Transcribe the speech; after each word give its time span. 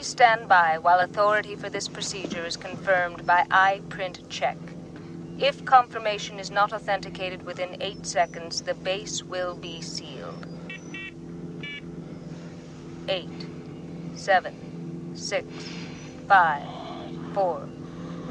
Please 0.00 0.06
stand 0.06 0.48
by 0.48 0.78
while 0.78 1.00
authority 1.00 1.54
for 1.54 1.68
this 1.68 1.86
procedure 1.86 2.46
is 2.46 2.56
confirmed 2.56 3.26
by 3.26 3.44
eye 3.50 3.82
print 3.90 4.20
check. 4.30 4.56
If 5.38 5.62
confirmation 5.66 6.38
is 6.38 6.50
not 6.50 6.72
authenticated 6.72 7.44
within 7.44 7.76
8 7.82 8.06
seconds, 8.06 8.62
the 8.62 8.72
base 8.72 9.22
will 9.22 9.54
be 9.54 9.82
sealed. 9.82 10.46
8, 13.10 13.28
7, 14.14 15.14
6, 15.14 15.46
5, 16.26 16.62
4, 17.34 17.68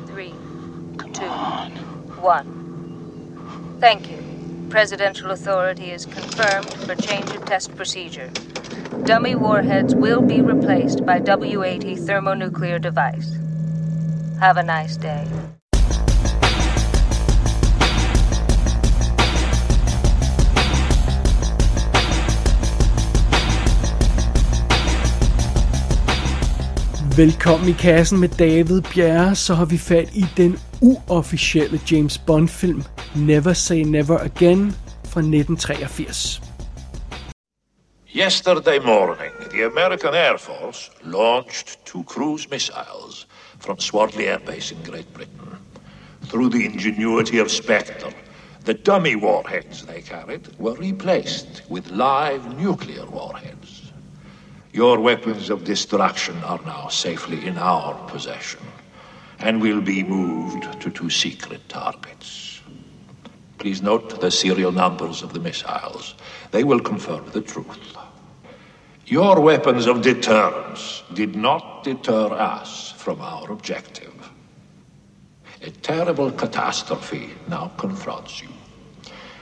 3, 0.08 0.34
2, 1.14 1.26
1. 1.26 3.78
Thank 3.80 4.10
you. 4.10 4.24
Presidential 4.72 5.30
authority 5.30 5.92
is 5.92 6.08
confirmed 6.08 6.74
for 6.74 6.96
change 6.96 7.30
of 7.30 7.46
test 7.46 7.76
procedure. 7.76 8.32
Dummy 9.06 9.36
warheads 9.36 9.96
will 9.96 10.22
be 10.22 10.42
replaced 10.42 11.06
by 11.06 11.20
W-80 11.20 12.06
thermonuclear 12.06 12.80
device. 12.80 13.38
Have 14.40 14.58
a 14.58 14.64
nice 14.64 14.98
day. 14.98 15.26
Velkommen 27.20 27.70
i 27.70 27.72
kassen 27.72 28.20
med 28.20 28.30
David 28.30 28.82
Bjerre, 28.94 29.36
så 29.36 29.54
har 29.54 29.66
vi 29.66 29.78
fat 29.78 30.10
i 30.14 30.26
den 30.38 30.60
uofficielle 30.82 31.80
James 31.92 32.18
Bond-film 32.18 32.84
Never 33.16 33.54
Say 33.54 33.84
Never 33.84 34.18
Again 34.18 34.76
fra 35.04 35.20
1983. 35.20 36.49
Yesterday 38.12 38.80
morning, 38.80 39.32
the 39.52 39.68
American 39.68 40.16
Air 40.16 40.40
Force 40.40 40.90
launched 41.04 41.86
two 41.86 42.04
cruise 42.06 42.50
missiles 42.50 43.28
from 43.60 43.78
Swartley 43.78 44.28
Air 44.28 44.40
Base 44.40 44.72
in 44.72 44.82
Great 44.82 45.14
Britain. 45.14 45.60
Through 46.24 46.50
the 46.50 46.66
ingenuity 46.66 47.38
of 47.38 47.52
Spectre, 47.52 48.12
the 48.66 48.74
dummy 48.74 49.16
warheads 49.16 49.86
they 49.86 50.02
carried 50.02 50.48
were 50.58 50.74
replaced 50.74 51.62
with 51.70 51.92
live 51.92 52.58
nuclear 52.58 53.06
warheads. 53.06 53.92
Your 54.74 55.00
weapons 55.00 55.52
of 55.52 55.64
destruction 55.64 56.36
are 56.44 56.60
now 56.66 56.88
safely 56.88 57.46
in 57.46 57.60
our 57.60 57.94
possession 58.10 58.62
and 59.38 59.62
will 59.62 59.82
be 59.82 60.02
moved 60.02 60.82
to 60.82 60.90
two 60.90 61.12
secret 61.12 61.70
targets. 61.70 62.49
Please 63.60 63.82
note 63.82 64.22
the 64.22 64.32
serial 64.32 64.72
numbers 64.72 65.22
of 65.22 65.34
the 65.34 65.40
missiles. 65.40 66.16
They 66.52 66.64
will 66.64 66.80
confirm 66.80 67.30
the 67.32 67.42
truth. 67.42 67.98
Your 69.06 69.42
weapons 69.42 69.86
of 69.86 70.02
deterrence 70.02 71.04
did 71.14 71.36
not 71.36 71.84
deter 71.84 72.32
us 72.32 72.94
from 72.94 73.20
our 73.22 73.52
objective. 73.52 74.14
A 75.62 75.72
terrible 75.72 76.32
catastrophe 76.32 77.32
now 77.50 77.72
confronts 77.78 78.42
you. 78.42 78.48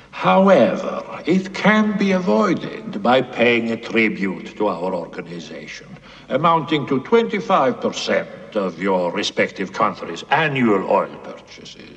However, 0.10 1.22
it 1.28 1.54
can 1.54 1.96
be 1.96 2.14
avoided 2.14 3.04
by 3.04 3.22
paying 3.22 3.70
a 3.70 3.78
tribute 3.78 4.58
to 4.58 4.68
our 4.68 4.96
organization, 4.96 5.88
amounting 6.30 6.88
to 6.88 7.02
25% 7.02 8.56
of 8.56 8.82
your 8.82 9.12
respective 9.12 9.74
countries' 9.74 10.24
annual 10.32 10.90
oil 10.90 11.16
purchases. 11.24 11.97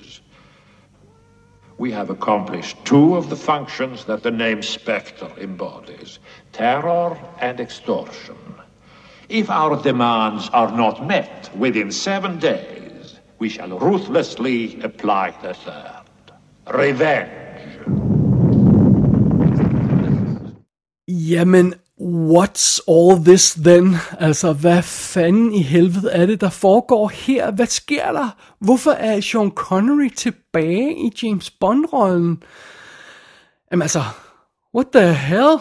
We 1.81 1.93
have 1.93 2.11
accomplished 2.11 2.77
two 2.85 3.17
of 3.17 3.31
the 3.31 3.37
functions 3.37 4.05
that 4.05 4.23
the 4.23 4.31
name 4.31 4.61
Spectre 4.61 5.31
embodies 5.39 6.19
terror 6.53 7.19
and 7.41 7.59
extortion. 7.59 8.37
If 9.31 9.49
our 9.49 9.83
demands 9.83 10.51
are 10.51 10.71
not 10.77 11.07
met 11.07 11.51
within 11.57 11.91
seven 11.91 12.39
days, 12.39 13.19
we 13.39 13.49
shall 13.49 13.79
ruthlessly 13.79 14.79
apply 14.83 15.31
the 15.41 15.55
third 15.55 16.05
revenge. 16.71 17.31
Jamen, 21.09 21.79
what's 22.01 22.81
all 22.89 23.25
this 23.25 23.55
then? 23.55 23.97
Altså, 24.19 24.53
hvad 24.53 24.83
fanden 24.83 25.53
i 25.53 25.63
helvede 25.63 26.11
er 26.11 26.27
det, 26.27 26.41
der 26.41 26.51
foregår 26.51 27.09
her? 27.09 27.51
Hvad 27.51 27.67
sker 27.67 28.13
der? 28.13 28.37
Hvorfor 28.59 28.91
er 28.91 29.21
Sean 29.21 29.51
Connery 29.51 30.09
tilbage 30.17 30.97
i 30.97 31.13
James 31.23 31.51
Bond-rollen? 31.51 32.43
Jamen 33.71 33.83
altså, 33.83 34.03
what 34.75 34.87
the 34.93 35.15
hell? 35.15 35.59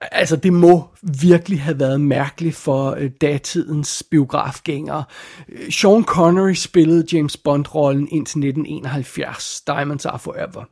Altså, 0.00 0.36
det 0.36 0.52
må 0.52 0.88
virkelig 1.22 1.62
have 1.62 1.80
været 1.80 2.00
mærkeligt 2.00 2.56
for 2.56 2.94
øh, 2.98 3.10
datidens 3.20 4.02
biografgængere. 4.10 5.04
Øh, 5.48 5.72
Sean 5.72 6.04
Connery 6.04 6.54
spillede 6.54 7.16
James 7.16 7.36
Bond-rollen 7.36 8.08
indtil 8.10 8.38
1971, 8.38 9.62
Diamonds 9.66 10.06
Are 10.06 10.18
Forever 10.18 10.64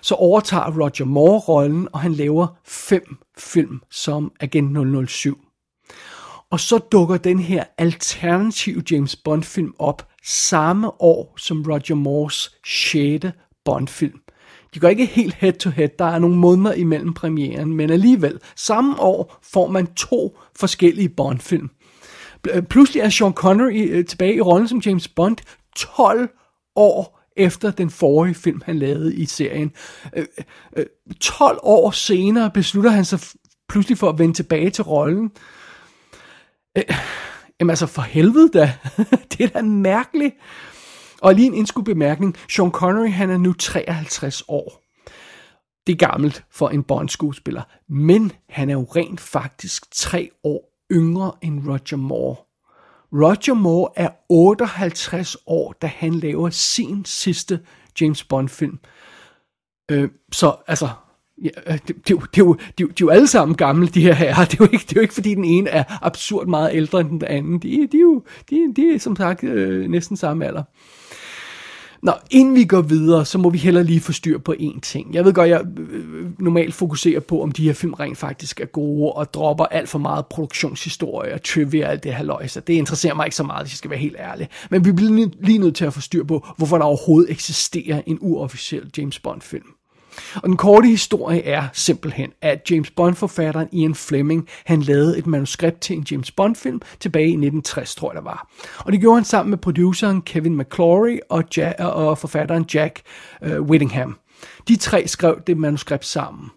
så 0.00 0.14
overtager 0.14 0.80
Roger 0.80 1.04
Moore 1.04 1.38
rollen, 1.38 1.88
og 1.92 2.00
han 2.00 2.12
laver 2.12 2.46
fem 2.66 3.18
film 3.38 3.80
som 3.90 4.32
Agent 4.40 5.08
007. 5.10 5.38
Og 6.50 6.60
så 6.60 6.78
dukker 6.78 7.16
den 7.16 7.38
her 7.38 7.64
alternative 7.78 8.82
James 8.90 9.16
Bond 9.16 9.42
film 9.42 9.74
op 9.78 10.08
samme 10.24 11.02
år 11.02 11.34
som 11.36 11.64
Roger 11.68 11.94
Moores 11.94 12.50
6. 12.66 13.26
Bond 13.64 13.88
film. 13.88 14.20
De 14.74 14.80
går 14.80 14.88
ikke 14.88 15.06
helt 15.06 15.34
head 15.34 15.52
to 15.52 15.70
head, 15.70 15.88
der 15.98 16.04
er 16.04 16.18
nogle 16.18 16.36
måneder 16.36 16.72
imellem 16.72 17.14
premieren, 17.14 17.76
men 17.76 17.90
alligevel, 17.90 18.40
samme 18.56 19.00
år 19.00 19.38
får 19.42 19.66
man 19.66 19.86
to 19.86 20.38
forskellige 20.56 21.08
Bond-film. 21.08 21.70
Øh, 22.50 22.62
pludselig 22.62 23.00
er 23.00 23.08
Sean 23.08 23.32
Connery 23.32 23.88
øh, 23.90 24.04
tilbage 24.04 24.34
i 24.34 24.40
rollen 24.40 24.68
som 24.68 24.78
James 24.86 25.08
Bond 25.08 25.36
12 25.76 26.28
år 26.76 27.17
efter 27.38 27.70
den 27.70 27.90
forrige 27.90 28.34
film, 28.34 28.62
han 28.64 28.78
lavede 28.78 29.16
i 29.16 29.26
serien. 29.26 29.72
Øh, 30.16 30.26
øh, 30.76 30.86
12 31.20 31.58
år 31.62 31.90
senere 31.90 32.50
beslutter 32.50 32.90
han 32.90 33.04
sig 33.04 33.20
pludselig 33.68 33.98
for 33.98 34.08
at 34.08 34.18
vende 34.18 34.34
tilbage 34.34 34.70
til 34.70 34.84
rollen. 34.84 35.30
Øh, 36.78 36.84
jamen 37.60 37.70
altså, 37.70 37.86
for 37.86 38.02
helvede 38.02 38.48
da. 38.48 38.72
det 39.32 39.40
er 39.40 39.48
da 39.48 39.62
mærkeligt. 39.62 40.34
Og 41.20 41.34
lige 41.34 41.46
en 41.46 41.54
indskudt 41.54 41.84
bemærkning. 41.84 42.36
Sean 42.50 42.70
Connery, 42.70 43.10
han 43.10 43.30
er 43.30 43.38
nu 43.38 43.52
53 43.52 44.42
år. 44.48 44.82
Det 45.86 45.92
er 45.92 46.08
gammelt 46.08 46.44
for 46.50 46.68
en 46.68 46.82
Bond-skuespiller. 46.82 47.62
Men 47.88 48.32
han 48.48 48.70
er 48.70 48.74
jo 48.74 48.86
rent 48.96 49.20
faktisk 49.20 49.84
tre 49.92 50.30
år 50.44 50.68
yngre 50.92 51.32
end 51.42 51.68
Roger 51.68 51.96
Moore. 51.96 52.36
Roger 53.12 53.54
Moore 53.54 53.90
er 53.96 54.08
58 54.28 55.36
år, 55.46 55.74
da 55.82 55.86
han 55.86 56.14
laver 56.14 56.50
sin 56.50 57.04
sidste 57.04 57.60
James 58.00 58.24
Bond-film. 58.24 58.78
Øh, 59.90 60.08
så 60.32 60.56
altså, 60.66 60.88
ja, 61.42 61.48
øh, 61.66 61.78
det, 61.88 61.88
det, 61.88 62.06
det, 62.08 62.18
det, 62.34 62.44
de, 62.78 62.84
de 62.84 62.84
er 62.84 62.94
jo 63.00 63.08
alle 63.08 63.26
sammen 63.26 63.56
gamle, 63.56 63.88
de 63.88 64.02
her 64.02 64.12
herrer. 64.12 64.44
Det 64.50 64.60
er 64.60 64.64
jo 64.64 64.68
ikke, 64.72 64.84
det 64.88 64.92
er 64.92 64.96
jo 64.96 65.00
ikke 65.00 65.14
fordi 65.14 65.34
den 65.34 65.44
ene 65.44 65.70
er 65.70 65.84
absurd 66.02 66.46
meget 66.46 66.70
ældre 66.74 67.00
end 67.00 67.10
den 67.10 67.24
anden. 67.24 67.58
De, 67.58 67.68
de, 67.68 67.96
er 67.96 68.00
jo 68.00 68.22
de, 68.50 68.72
de 68.76 68.94
er 68.94 68.98
som 68.98 69.16
sagt 69.16 69.44
øh, 69.44 69.90
næsten 69.90 70.16
samme 70.16 70.46
alder. 70.46 70.62
Nå, 72.02 72.12
inden 72.30 72.54
vi 72.54 72.64
går 72.64 72.80
videre, 72.80 73.24
så 73.24 73.38
må 73.38 73.50
vi 73.50 73.58
heller 73.58 73.82
lige 73.82 74.00
få 74.00 74.12
styr 74.12 74.38
på 74.38 74.54
én 74.60 74.80
ting. 74.80 75.14
Jeg 75.14 75.24
ved 75.24 75.32
godt, 75.32 75.50
jeg 75.50 75.60
øh, 75.78 75.88
øh, 75.94 76.26
normalt 76.38 76.74
fokuserer 76.74 77.20
på, 77.20 77.42
om 77.42 77.52
de 77.52 77.64
her 77.64 77.72
film 77.72 77.92
rent 77.92 78.18
faktisk 78.18 78.60
er 78.60 78.64
gode, 78.64 79.12
og 79.12 79.34
dropper 79.34 79.64
alt 79.64 79.88
for 79.88 79.98
meget 79.98 80.26
produktionshistorie 80.26 81.34
og 81.34 81.42
trivia 81.42 81.86
og 81.86 81.92
alt 81.92 82.04
det 82.04 82.14
her 82.14 82.24
løg, 82.24 82.50
så 82.50 82.60
det 82.60 82.74
interesserer 82.74 83.14
mig 83.14 83.26
ikke 83.26 83.36
så 83.36 83.42
meget, 83.42 83.64
hvis 83.64 83.72
jeg 83.72 83.78
skal 83.78 83.90
være 83.90 84.00
helt 84.00 84.16
ærlig. 84.18 84.48
Men 84.70 84.84
vi 84.84 84.92
bliver 84.92 85.28
lige 85.40 85.58
nødt 85.58 85.76
til 85.76 85.84
at 85.84 85.94
få 85.94 86.00
styr 86.00 86.24
på, 86.24 86.46
hvorfor 86.56 86.78
der 86.78 86.84
overhovedet 86.84 87.30
eksisterer 87.30 88.02
en 88.06 88.18
uofficiel 88.20 88.90
James 88.98 89.18
Bond-film. 89.18 89.77
Og 90.34 90.48
den 90.48 90.56
korte 90.56 90.88
historie 90.88 91.44
er 91.44 91.68
simpelthen, 91.72 92.32
at 92.42 92.70
James 92.70 92.90
Bond-forfatteren 92.90 93.68
Ian 93.72 93.94
Fleming, 93.94 94.48
han 94.64 94.82
lavede 94.82 95.18
et 95.18 95.26
manuskript 95.26 95.80
til 95.80 95.96
en 95.96 96.06
James 96.10 96.30
Bond-film 96.30 96.80
tilbage 97.00 97.26
i 97.26 97.28
1960, 97.28 97.94
tror 97.94 98.10
jeg 98.10 98.16
det 98.16 98.24
var. 98.24 98.50
Og 98.78 98.92
det 98.92 99.00
gjorde 99.00 99.16
han 99.16 99.24
sammen 99.24 99.50
med 99.50 99.58
produceren 99.58 100.22
Kevin 100.22 100.56
McClory 100.56 101.18
og, 101.28 101.44
ja- 101.56 101.84
og 101.84 102.18
forfatteren 102.18 102.64
Jack 102.74 103.00
uh, 103.46 103.60
Whittingham. 103.60 104.18
De 104.68 104.76
tre 104.76 105.08
skrev 105.08 105.40
det 105.46 105.56
manuskript 105.56 106.04
sammen. 106.04 106.50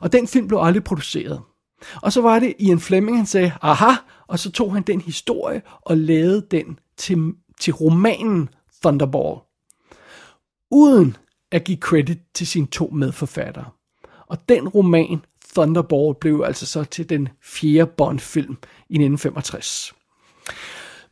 Og 0.00 0.12
den 0.12 0.28
film 0.28 0.48
blev 0.48 0.60
aldrig 0.62 0.84
produceret. 0.84 1.40
Og 2.02 2.12
så 2.12 2.20
var 2.20 2.38
det 2.38 2.54
Ian 2.58 2.80
Fleming, 2.80 3.16
han 3.16 3.26
sagde, 3.26 3.52
aha, 3.62 3.92
og 4.28 4.38
så 4.38 4.52
tog 4.52 4.74
han 4.74 4.82
den 4.82 5.00
historie 5.00 5.62
og 5.82 5.96
lavede 5.96 6.46
den 6.50 6.78
til, 6.96 7.32
til 7.60 7.72
romanen 7.72 8.48
Thunderball. 8.82 9.40
Uden 10.70 11.16
at 11.54 11.64
give 11.64 11.78
credit 11.78 12.18
til 12.34 12.46
sine 12.46 12.66
to 12.66 12.90
medforfattere. 12.92 13.64
Og 14.26 14.48
den 14.48 14.68
roman, 14.68 15.24
Thunderball, 15.54 16.14
blev 16.20 16.42
altså 16.46 16.66
så 16.66 16.84
til 16.84 17.08
den 17.08 17.28
fjerde 17.42 17.90
Bond-film 17.96 18.56
i 18.88 18.94
1965. 18.94 19.94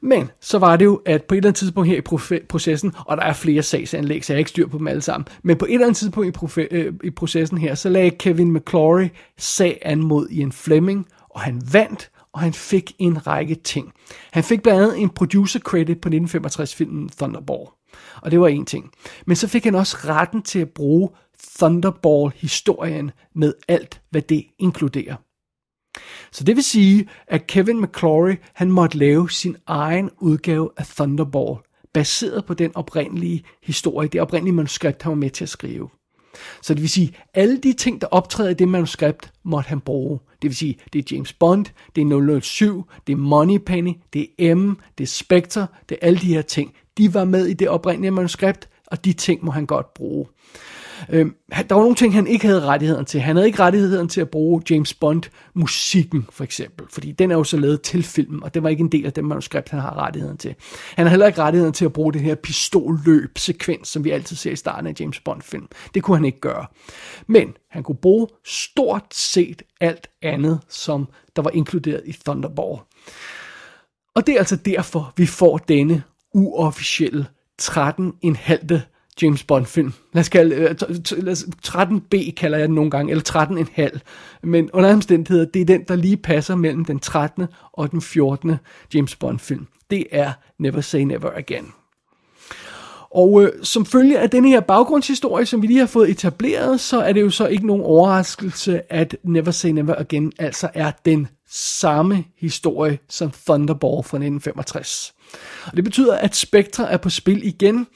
Men 0.00 0.30
så 0.40 0.58
var 0.58 0.76
det 0.76 0.84
jo, 0.84 1.02
at 1.06 1.24
på 1.24 1.34
et 1.34 1.36
eller 1.36 1.48
andet 1.48 1.58
tidspunkt 1.58 1.88
her 1.88 1.96
i 1.96 2.40
processen, 2.48 2.92
og 3.06 3.16
der 3.16 3.22
er 3.22 3.32
flere 3.32 3.62
sagsanlæg, 3.62 4.24
så 4.24 4.32
jeg 4.32 4.36
har 4.36 4.38
ikke 4.38 4.50
styr 4.50 4.66
på 4.66 4.78
dem 4.78 4.88
alle 4.88 5.02
sammen, 5.02 5.28
men 5.42 5.56
på 5.56 5.64
et 5.64 5.72
eller 5.72 5.86
andet 5.86 5.96
tidspunkt 5.96 6.56
i, 6.56 6.60
øh, 6.60 6.94
i 7.04 7.10
processen 7.10 7.58
her, 7.58 7.74
så 7.74 7.88
lagde 7.88 8.10
Kevin 8.10 8.52
McClory 8.52 9.08
sag 9.38 9.78
an 9.82 10.00
mod 10.00 10.28
Ian 10.28 10.52
Fleming, 10.52 11.06
og 11.30 11.40
han 11.40 11.62
vandt, 11.72 12.10
og 12.32 12.40
han 12.40 12.52
fik 12.52 12.92
en 12.98 13.26
række 13.26 13.54
ting. 13.54 13.92
Han 14.32 14.44
fik 14.44 14.62
blandt 14.62 14.82
andet 14.82 14.98
en 14.98 15.10
producer 15.10 15.60
credit 15.60 16.00
på 16.00 16.08
1965-filmen 16.08 17.08
Thunderball. 17.08 17.66
Og 18.22 18.30
det 18.30 18.40
var 18.40 18.48
en 18.48 18.64
ting. 18.64 18.90
Men 19.26 19.36
så 19.36 19.48
fik 19.48 19.64
han 19.64 19.74
også 19.74 19.96
retten 20.04 20.42
til 20.42 20.58
at 20.58 20.70
bruge 20.70 21.08
Thunderball-historien 21.58 23.10
med 23.34 23.54
alt, 23.68 24.00
hvad 24.10 24.22
det 24.22 24.46
inkluderer. 24.58 25.16
Så 26.32 26.44
det 26.44 26.56
vil 26.56 26.64
sige, 26.64 27.08
at 27.26 27.46
Kevin 27.46 27.82
McClory, 27.82 28.34
han 28.54 28.70
måtte 28.70 28.98
lave 28.98 29.30
sin 29.30 29.56
egen 29.66 30.10
udgave 30.20 30.70
af 30.76 30.86
Thunderball, 30.86 31.58
baseret 31.94 32.44
på 32.44 32.54
den 32.54 32.76
oprindelige 32.76 33.44
historie, 33.62 34.08
det 34.08 34.20
oprindelige 34.20 34.54
manuskript, 34.54 35.02
han 35.02 35.10
var 35.10 35.16
med 35.16 35.30
til 35.30 35.44
at 35.44 35.48
skrive. 35.48 35.88
Så 36.62 36.74
det 36.74 36.82
vil 36.82 36.90
sige, 36.90 37.14
alle 37.34 37.58
de 37.58 37.72
ting, 37.72 38.00
der 38.00 38.06
optræder 38.06 38.50
i 38.50 38.54
det 38.54 38.68
manuskript, 38.68 39.32
måtte 39.42 39.68
han 39.68 39.80
bruge. 39.80 40.18
Det 40.42 40.48
vil 40.50 40.56
sige, 40.56 40.78
det 40.92 40.98
er 40.98 41.14
James 41.14 41.32
Bond, 41.32 41.66
det 41.96 42.02
er 42.02 42.40
007, 42.40 42.84
det 43.06 43.12
er 43.12 43.16
Moneypenny, 43.16 43.92
det 44.12 44.28
er 44.38 44.54
M, 44.54 44.78
det 44.98 45.04
er 45.04 45.08
Spectre, 45.08 45.66
det 45.88 45.98
er 46.02 46.06
alle 46.06 46.18
de 46.18 46.34
her 46.34 46.42
ting. 46.42 46.74
De 46.98 47.14
var 47.14 47.24
med 47.24 47.46
i 47.46 47.52
det 47.52 47.68
oprindelige 47.68 48.10
manuskript, 48.10 48.68
og 48.86 49.04
de 49.04 49.12
ting 49.12 49.44
må 49.44 49.50
han 49.50 49.66
godt 49.66 49.94
bruge. 49.94 50.26
Øh, 51.10 51.26
der 51.68 51.74
var 51.74 51.82
nogle 51.82 51.94
ting, 51.94 52.14
han 52.14 52.26
ikke 52.26 52.46
havde 52.46 52.60
rettigheden 52.60 53.04
til. 53.04 53.20
Han 53.20 53.36
havde 53.36 53.46
ikke 53.46 53.58
rettigheden 53.58 54.08
til 54.08 54.20
at 54.20 54.30
bruge 54.30 54.62
James 54.70 54.94
Bond-musikken, 54.94 56.26
for 56.30 56.44
eksempel. 56.44 56.86
Fordi 56.90 57.12
den 57.12 57.30
er 57.30 57.36
jo 57.36 57.44
så 57.44 57.56
lavet 57.56 57.82
til 57.82 58.02
filmen, 58.02 58.42
og 58.42 58.54
det 58.54 58.62
var 58.62 58.68
ikke 58.68 58.80
en 58.80 58.92
del 58.92 59.06
af 59.06 59.12
det 59.12 59.24
manuskript, 59.24 59.68
han 59.68 59.80
har 59.80 59.96
rettigheden 59.96 60.36
til. 60.36 60.54
Han 60.96 61.06
har 61.06 61.10
heller 61.10 61.26
ikke 61.26 61.42
rettigheden 61.42 61.72
til 61.72 61.84
at 61.84 61.92
bruge 61.92 62.12
det 62.12 62.20
her 62.20 62.34
pistolløb-sekvens, 62.34 63.88
som 63.88 64.04
vi 64.04 64.10
altid 64.10 64.36
ser 64.36 64.50
i 64.50 64.56
starten 64.56 64.86
af 64.86 64.94
James 65.00 65.20
Bond-film. 65.20 65.68
Det 65.94 66.02
kunne 66.02 66.16
han 66.16 66.24
ikke 66.24 66.40
gøre. 66.40 66.66
Men 67.26 67.54
han 67.70 67.82
kunne 67.82 67.96
bruge 68.02 68.28
stort 68.44 69.14
set 69.14 69.62
alt 69.80 70.08
andet, 70.22 70.60
som 70.68 71.08
der 71.36 71.42
var 71.42 71.50
inkluderet 71.50 72.02
i 72.06 72.12
Thunderball. 72.12 72.80
Og 74.14 74.26
det 74.26 74.34
er 74.34 74.38
altså 74.38 74.56
derfor, 74.56 75.12
vi 75.16 75.26
får 75.26 75.58
denne 75.58 76.02
uofficielle 76.34 77.26
13,5 77.62 78.78
James 79.22 79.44
Bond 79.44 79.66
film. 79.66 79.92
Lad 80.12 80.20
os 80.20 80.28
kalde, 80.28 80.54
øh, 80.54 80.70
13B 81.66 82.30
kalder 82.36 82.58
jeg 82.58 82.68
den 82.68 82.74
nogle 82.74 82.90
gange, 82.90 83.10
eller 83.10 83.22
13 83.22 83.58
en 83.58 83.68
halv. 83.72 84.00
Men 84.42 84.70
under 84.72 84.92
omstændigheder, 84.92 85.44
det 85.44 85.62
er 85.62 85.66
den, 85.66 85.84
der 85.88 85.96
lige 85.96 86.16
passer 86.16 86.54
mellem 86.54 86.84
den 86.84 86.98
13. 86.98 87.46
og 87.72 87.90
den 87.90 88.00
14. 88.00 88.56
James 88.94 89.16
Bond 89.16 89.38
film. 89.38 89.66
Det 89.90 90.06
er 90.10 90.32
Never 90.58 90.80
Say 90.80 91.00
Never 91.00 91.30
Again. 91.36 91.72
Og 93.14 93.42
øh, 93.42 93.52
som 93.62 93.86
følge 93.86 94.18
af 94.18 94.30
denne 94.30 94.48
her 94.48 94.60
baggrundshistorie, 94.60 95.46
som 95.46 95.62
vi 95.62 95.66
lige 95.66 95.78
har 95.78 95.86
fået 95.86 96.10
etableret, 96.10 96.80
så 96.80 97.00
er 97.00 97.12
det 97.12 97.20
jo 97.20 97.30
så 97.30 97.46
ikke 97.46 97.66
nogen 97.66 97.82
overraskelse, 97.82 98.92
at 98.92 99.16
Never 99.24 99.50
Say 99.50 99.68
Never 99.68 99.94
Again 99.94 100.32
altså 100.38 100.70
er 100.74 100.90
den 101.04 101.28
samme 101.54 102.24
historie 102.36 102.98
som 103.08 103.32
Thunderball 103.46 104.04
fra 104.04 104.16
1965. 104.16 105.14
Og 105.64 105.76
det 105.76 105.84
betyder, 105.84 106.16
at 106.16 106.36
Spectre 106.36 106.90
er 106.90 106.96
på 106.96 107.10
spil 107.10 107.46
igen. 107.46 107.86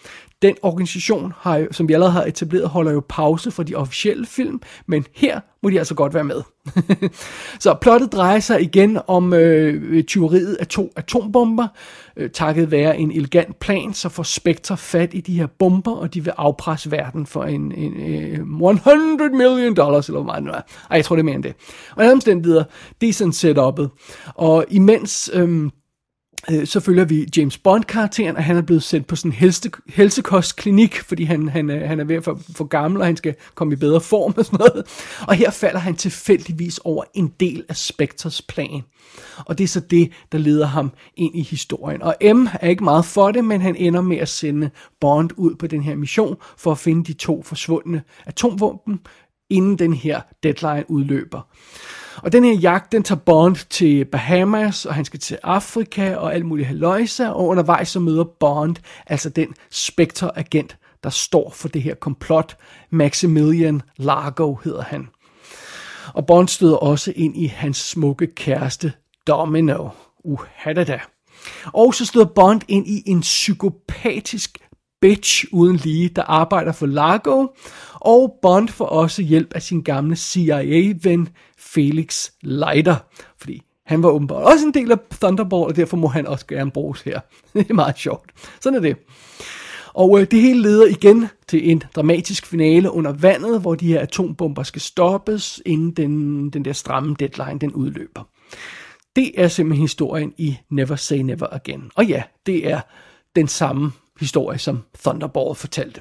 Den 0.47 0.57
organisation, 0.63 1.33
har, 1.39 1.67
som 1.71 1.89
vi 1.89 1.93
allerede 1.93 2.13
har 2.13 2.25
etableret, 2.25 2.69
holder 2.69 2.93
jo 2.93 3.03
pause 3.09 3.51
for 3.51 3.63
de 3.63 3.75
officielle 3.75 4.27
film, 4.27 4.61
men 4.87 5.05
her 5.15 5.41
må 5.63 5.71
de 5.71 5.79
altså 5.79 5.95
godt 5.95 6.15
være 6.15 6.25
med. 6.25 6.43
så 7.61 7.75
plottet 7.81 8.13
drejer 8.13 8.41
sig 8.41 8.63
igen 8.63 8.99
om 9.07 9.33
øh, 9.33 10.05
tyveriet 10.05 10.55
af 10.55 10.67
to 10.67 10.93
atombomber. 10.97 11.67
Øh, 12.17 12.31
takket 12.31 12.71
være 12.71 12.99
en 12.99 13.11
elegant 13.13 13.59
plan, 13.59 13.95
så 13.95 14.09
får 14.09 14.23
Spectre 14.23 14.77
fat 14.77 15.15
i 15.15 15.21
de 15.21 15.39
her 15.39 15.47
bomber, 15.59 15.93
og 15.93 16.15
de 16.15 16.25
vil 16.25 16.33
afpresse 16.37 16.91
verden 16.91 17.27
for 17.27 17.45
en, 17.45 17.73
en, 17.73 17.93
øh, 17.97 18.39
en 18.39 18.77
100 18.77 19.31
million 19.31 19.75
dollars, 19.75 20.09
eller 20.09 20.21
hvor 20.21 20.33
meget 20.33 20.45
nu 20.45 20.51
er. 20.51 20.55
Ej, 20.55 20.63
jeg 20.91 21.05
tror 21.05 21.17
det 21.17 21.21
er 21.21 21.25
mere 21.25 21.35
end 21.35 21.45
det. 21.45 21.55
Og 21.97 22.05
i 22.05 22.09
omstændigheder, 22.09 22.65
det 23.01 23.09
er 23.09 23.13
sådan 23.13 23.33
setup'et. 23.33 23.89
Og 24.35 24.65
imens... 24.71 25.31
Øh, 25.35 25.71
øh, 26.51 26.67
så 26.67 26.81
følger 26.81 27.05
vi 27.05 27.27
James 27.37 27.59
Bond-karakteren, 27.59 28.37
og 28.37 28.45
han 28.45 28.57
er 28.57 28.63
blevet 28.63 28.83
sendt 28.83 29.07
på 29.07 29.17
sådan 29.17 29.29
en 29.31 29.33
helse, 29.33 29.71
helsekostklinik, 29.89 31.01
fordi 31.01 31.25
han, 31.25 31.49
han, 31.49 31.71
øh, 31.71 31.89
han 31.89 32.01
er 32.01 32.05
ved 32.05 32.17
at 32.17 32.25
få 32.25 32.41
for 32.57 32.65
gammel, 32.65 33.01
og 33.01 33.07
han 33.07 33.17
skal 33.17 33.35
komme 33.55 33.73
i 33.73 33.77
bedre 33.77 34.01
form 34.01 34.35
og 34.37 34.45
sådan 34.45 34.59
noget. 34.59 34.87
Og 35.29 35.35
her 35.35 35.51
falder 35.51 35.79
han 35.79 35.97
tilfældigvis 35.97 36.79
over 36.79 37.05
en 37.15 37.33
del 37.41 37.65
af 37.69 37.77
Spectres 37.77 38.43
plan. 38.43 38.83
Og 39.47 39.59
det 39.59 39.65
er 39.65 39.69
så 39.69 39.81
det, 39.81 40.13
der 40.33 40.39
leder 40.39 40.67
ham 40.67 40.93
ind 41.17 41.37
i 41.37 41.43
historien. 41.43 42.03
Og 42.03 42.17
M 42.23 42.47
er 42.61 42.69
ikke 42.69 42.85
meget 42.85 43.05
for 43.05 43.31
det, 43.31 43.45
men 43.45 43.61
han 43.61 43.77
ender 43.77 44.01
med 44.01 44.17
at 44.17 44.29
sende 44.29 44.71
Bond 45.01 45.31
ud 45.37 45.55
på 45.55 45.67
den 45.67 45.83
her 45.83 45.97
mission, 45.97 46.37
for 46.59 46.73
at 46.73 46.79
finde 46.79 47.05
de 47.05 47.13
to 47.13 47.43
forsvundne 47.43 48.03
atomvåben, 48.27 49.01
inden 49.51 49.79
den 49.79 49.95
her 49.95 50.21
deadline 50.43 50.85
udløber. 50.89 51.41
Og 52.23 52.33
den 52.33 52.45
her 52.45 52.55
jagt, 52.55 52.93
den 52.93 53.03
tager 53.03 53.19
Bond 53.19 53.57
til 53.71 54.05
Bahamas, 54.05 54.87
og 54.87 54.95
han 54.95 55.05
skal 55.05 55.21
til 55.21 55.39
Afrika 55.43 56.15
og 56.15 56.35
alt 56.35 56.47
muligt 56.47 56.69
haløjse, 56.69 57.33
og 57.33 57.47
undervejs 57.47 57.89
så 57.89 58.01
møder 58.01 58.25
Bond, 58.25 58.77
altså 59.07 59.29
den 59.29 59.55
Spectre-agent, 59.71 60.77
der 61.05 61.11
står 61.11 61.51
for 61.51 61.69
det 61.69 61.83
her 61.83 61.95
komplot. 61.95 62.57
Maximilian 62.91 63.83
Largo 63.97 64.55
hedder 64.55 64.83
han. 64.83 65.09
Og 66.15 66.27
Bond 66.27 66.49
støder 66.49 66.77
også 66.77 67.13
ind 67.17 67.37
i 67.37 67.47
hans 67.47 67.77
smukke 67.77 68.27
kæreste, 68.27 68.93
Domino. 69.27 69.89
Uhadada. 70.25 71.01
Og 71.73 71.95
så 71.95 72.07
støder 72.07 72.27
Bond 72.27 72.61
ind 72.69 72.87
i 72.89 73.03
en 73.07 73.21
psykopatisk 73.21 74.59
bitch 75.01 75.45
uden 75.53 75.77
lige, 75.77 76.09
der 76.09 76.23
arbejder 76.23 76.73
for 76.73 76.87
Largo, 76.87 77.47
og 77.95 78.39
Bond 78.43 78.69
får 78.69 78.87
også 78.87 79.23
hjælp 79.23 79.55
af 79.55 79.63
sin 79.63 79.83
gamle 79.83 80.17
CIA-ven 80.17 81.29
Felix 81.59 82.31
Leiter, 82.43 82.97
fordi 83.39 83.63
han 83.87 84.03
var 84.03 84.09
åbenbart 84.09 84.43
også 84.43 84.67
en 84.67 84.75
del 84.75 84.93
af 84.93 84.99
Thunderbolt, 85.21 85.71
og 85.71 85.77
derfor 85.77 85.97
må 85.97 86.07
han 86.07 86.27
også 86.27 86.47
gerne 86.47 86.71
bruges 86.71 87.01
her. 87.01 87.21
det 87.55 87.71
er 87.71 87.75
meget 87.75 87.99
sjovt. 87.99 88.31
Sådan 88.61 88.77
er 88.77 88.81
det. 88.81 88.97
Og 89.95 90.21
øh, 90.21 90.27
det 90.31 90.41
hele 90.41 90.63
leder 90.63 90.87
igen 90.87 91.27
til 91.49 91.71
en 91.71 91.83
dramatisk 91.97 92.47
finale 92.47 92.91
under 92.91 93.13
vandet, 93.13 93.61
hvor 93.61 93.75
de 93.75 93.87
her 93.87 94.01
atombomber 94.01 94.63
skal 94.63 94.81
stoppes, 94.81 95.63
inden 95.67 95.91
den, 95.91 96.51
den 96.51 96.65
der 96.65 96.73
stramme 96.73 97.17
deadline 97.19 97.59
den 97.59 97.73
udløber. 97.73 98.29
Det 99.17 99.33
er 99.41 99.49
simpelthen 99.49 99.83
historien 99.83 100.33
i 100.39 100.59
Never 100.71 100.97
Say 100.97 101.17
Never 101.17 101.47
Again. 101.53 101.91
Og 101.95 102.07
ja, 102.07 102.23
det 102.47 102.71
er 102.71 102.81
den 103.37 103.49
samme 103.49 103.93
historie, 104.21 104.59
som 104.59 104.83
Thunderball 105.03 105.55
fortalte. 105.55 106.01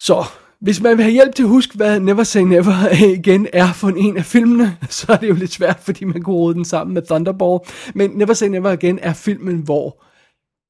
Så 0.00 0.24
hvis 0.60 0.80
man 0.80 0.96
vil 0.96 1.02
have 1.02 1.12
hjælp 1.12 1.34
til 1.34 1.42
at 1.42 1.48
huske, 1.48 1.76
hvad 1.76 2.00
Never 2.00 2.22
Say 2.22 2.40
Never 2.40 2.88
igen 3.18 3.46
er 3.52 3.72
for 3.72 3.88
en 3.88 4.16
af 4.16 4.24
filmene, 4.24 4.76
så 4.88 5.12
er 5.12 5.16
det 5.16 5.28
jo 5.28 5.34
lidt 5.34 5.52
svært, 5.52 5.80
fordi 5.80 6.04
man 6.04 6.22
kunne 6.22 6.36
rode 6.36 6.54
den 6.54 6.64
sammen 6.64 6.94
med 6.94 7.02
Thunderball. 7.02 7.60
Men 7.94 8.10
Never 8.10 8.34
Say 8.34 8.46
Never 8.46 8.70
igen 8.70 8.98
er 8.98 9.12
filmen, 9.12 9.60
hvor 9.60 10.04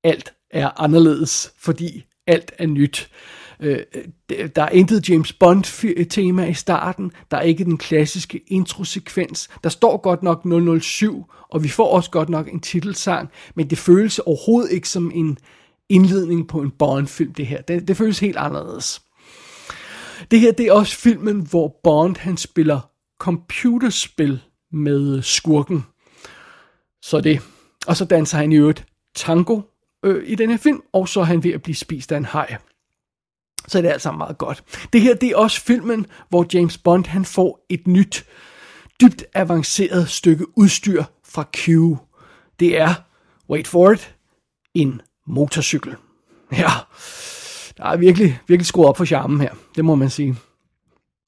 alt 0.04 0.32
er 0.50 0.80
anderledes, 0.80 1.52
fordi 1.58 2.04
alt 2.26 2.52
er 2.58 2.66
nyt. 2.66 3.10
Øh, 3.60 3.78
der 4.56 4.62
er 4.62 4.68
intet 4.68 5.08
James 5.08 5.32
Bond-tema 5.32 6.46
i 6.46 6.54
starten. 6.54 7.12
Der 7.30 7.36
er 7.36 7.42
ikke 7.42 7.64
den 7.64 7.78
klassiske 7.78 8.40
introsekvens. 8.46 9.48
Der 9.62 9.70
står 9.70 9.96
godt 9.96 10.22
nok 10.22 10.46
007, 10.82 11.24
og 11.50 11.64
vi 11.64 11.68
får 11.68 11.90
også 11.90 12.10
godt 12.10 12.28
nok 12.28 12.52
en 12.52 12.60
titelsang, 12.60 13.28
men 13.54 13.70
det 13.70 13.78
føles 13.78 14.18
overhovedet 14.18 14.72
ikke 14.72 14.88
som 14.88 15.10
en 15.14 15.38
indledning 15.90 16.48
på 16.48 16.60
en 16.60 16.70
Bond-film, 16.70 17.34
det 17.34 17.46
her. 17.46 17.62
Det, 17.62 17.88
det 17.88 17.96
føles 17.96 18.18
helt 18.18 18.36
anderledes. 18.36 19.02
Det 20.30 20.40
her, 20.40 20.52
det 20.52 20.66
er 20.66 20.72
også 20.72 20.96
filmen, 20.96 21.40
hvor 21.40 21.80
Bond, 21.84 22.16
han 22.16 22.36
spiller 22.36 22.80
computerspil 23.18 24.40
med 24.72 25.22
skurken. 25.22 25.84
Så 27.02 27.20
det. 27.20 27.40
Og 27.86 27.96
så 27.96 28.04
danser 28.04 28.38
han 28.38 28.52
i 28.52 28.56
øvrigt 28.56 28.86
tango 29.14 29.60
øh, 30.04 30.22
i 30.26 30.34
den 30.34 30.50
her 30.50 30.56
film, 30.56 30.82
og 30.92 31.08
så 31.08 31.20
er 31.20 31.24
han 31.24 31.44
ved 31.44 31.52
at 31.52 31.62
blive 31.62 31.74
spist 31.74 32.12
af 32.12 32.16
en 32.16 32.24
haj. 32.24 32.56
Så 33.68 33.78
det 33.78 33.88
er 33.88 33.92
alt 33.92 34.02
sammen 34.02 34.18
meget 34.18 34.38
godt. 34.38 34.64
Det 34.92 35.00
her, 35.00 35.14
det 35.14 35.28
er 35.28 35.36
også 35.36 35.60
filmen, 35.60 36.06
hvor 36.28 36.46
James 36.54 36.78
Bond, 36.78 37.06
han 37.06 37.24
får 37.24 37.66
et 37.68 37.86
nyt, 37.86 38.24
dybt 39.00 39.24
avanceret 39.34 40.08
stykke 40.08 40.58
udstyr 40.58 41.04
fra 41.24 41.44
Q. 41.56 41.68
Det 42.60 42.80
er, 42.80 42.94
wait 43.50 43.68
for 43.68 43.92
it, 43.92 44.14
en 44.74 45.00
motorcykel. 45.26 45.94
Ja, 46.52 46.70
der 47.76 47.84
er 47.84 47.96
virkelig, 47.96 48.40
virkelig 48.48 48.66
skruet 48.66 48.88
op 48.88 48.96
for 48.96 49.04
charmen 49.04 49.40
her, 49.40 49.50
det 49.76 49.84
må 49.84 49.94
man 49.94 50.10
sige. 50.10 50.36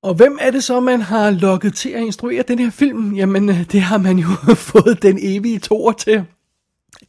Og 0.02 0.14
hvem 0.14 0.38
er 0.40 0.50
det 0.50 0.64
så, 0.64 0.80
man 0.80 1.00
har 1.00 1.30
lukket 1.30 1.75
til 1.75 1.88
at 1.90 2.00
instruere 2.00 2.44
den 2.49 2.58
her 2.58 2.70
film? 2.70 3.14
Jamen, 3.14 3.49
øh, 3.49 3.64
det 3.72 3.80
har 3.80 3.99
man 3.99 4.18
jo 4.18 4.28
fået 4.72 5.02
den 5.02 5.18
evige 5.22 5.58
toer 5.58 5.92
til. 5.92 6.25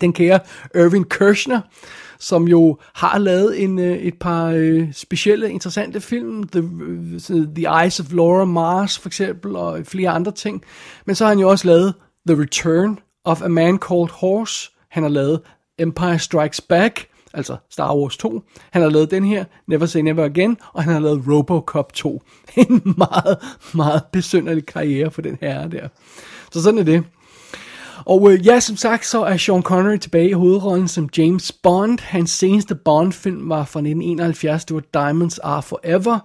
Den 0.01 0.13
kære 0.13 0.39
Irving 0.75 1.09
Kershner, 1.09 1.61
som 2.19 2.47
jo 2.47 2.77
har 2.93 3.17
lavet 3.17 3.63
en, 3.63 3.79
øh, 3.79 3.97
et 3.97 4.19
par 4.19 4.45
øh, 4.45 4.93
specielle, 4.93 5.51
interessante 5.51 6.01
film. 6.01 6.43
The, 6.43 6.61
The 7.55 7.83
Eyes 7.83 7.99
of 7.99 8.11
Laura 8.11 8.45
Mars 8.45 8.99
for 8.99 9.09
eksempel, 9.09 9.55
og 9.55 9.79
flere 9.85 10.09
andre 10.09 10.31
ting. 10.31 10.63
Men 11.05 11.15
så 11.15 11.23
har 11.23 11.29
han 11.29 11.39
jo 11.39 11.49
også 11.49 11.67
lavet 11.67 11.93
The 12.27 12.41
Return 12.41 12.99
of 13.23 13.41
a 13.41 13.47
Man 13.47 13.77
Called 13.77 14.09
Horse. 14.09 14.71
Han 14.89 15.03
har 15.03 15.09
lavet 15.09 15.41
Empire 15.79 16.19
Strikes 16.19 16.61
Back, 16.61 17.07
altså 17.33 17.57
Star 17.69 17.95
Wars 17.95 18.17
2. 18.17 18.43
Han 18.71 18.81
har 18.81 18.89
lavet 18.89 19.11
den 19.11 19.25
her, 19.25 19.45
Never 19.67 19.85
Say 19.85 19.99
Never 19.99 20.25
Again, 20.25 20.57
og 20.73 20.83
han 20.83 20.93
har 20.93 20.99
lavet 20.99 21.23
Robocop 21.27 21.93
2. 21.93 22.21
En 22.57 22.81
meget, 22.97 23.37
meget 23.73 24.03
besynderlig 24.11 24.65
karriere 24.65 25.11
for 25.11 25.21
den 25.21 25.37
her 25.41 25.67
der. 25.67 25.87
Så 26.51 26.63
sådan 26.63 26.79
er 26.79 26.83
det. 26.83 27.03
Og 28.05 28.31
øh, 28.31 28.47
ja, 28.47 28.59
som 28.59 28.75
sagt, 28.75 29.05
så 29.05 29.23
er 29.23 29.37
Sean 29.37 29.61
Connery 29.61 29.97
tilbage 29.97 30.29
i 30.29 30.33
hovedrollen 30.33 30.87
som 30.87 31.09
James 31.17 31.51
Bond. 31.51 31.99
Hans 32.01 32.31
seneste 32.31 32.75
Bond-film 32.75 33.49
var 33.49 33.65
fra 33.65 33.79
1971, 33.79 34.65
det 34.65 34.75
var 34.75 35.03
Diamonds 35.03 35.39
Are 35.39 35.61
Forever. 35.61 36.19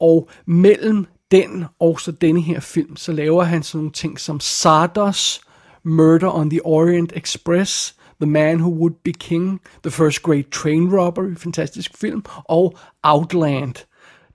Og 0.00 0.28
mellem 0.46 1.06
den 1.30 1.64
og 1.80 2.00
så 2.00 2.12
denne 2.12 2.40
her 2.40 2.60
film, 2.60 2.96
så 2.96 3.12
laver 3.12 3.42
han 3.42 3.62
sådan 3.62 3.78
nogle 3.78 3.92
ting 3.92 4.20
som 4.20 4.40
Sardos, 4.40 5.40
Murder 5.84 6.34
on 6.34 6.50
the 6.50 6.66
Orient 6.66 7.12
Express, 7.16 7.94
The 8.20 8.26
Man 8.26 8.60
Who 8.60 8.70
Would 8.70 8.94
Be 9.04 9.12
King, 9.12 9.60
The 9.82 9.90
First 9.90 10.22
Great 10.22 10.46
Train 10.50 10.98
Robbery, 10.98 11.34
fantastisk 11.34 11.98
film, 11.98 12.24
og 12.44 12.78
Outland. 13.02 13.74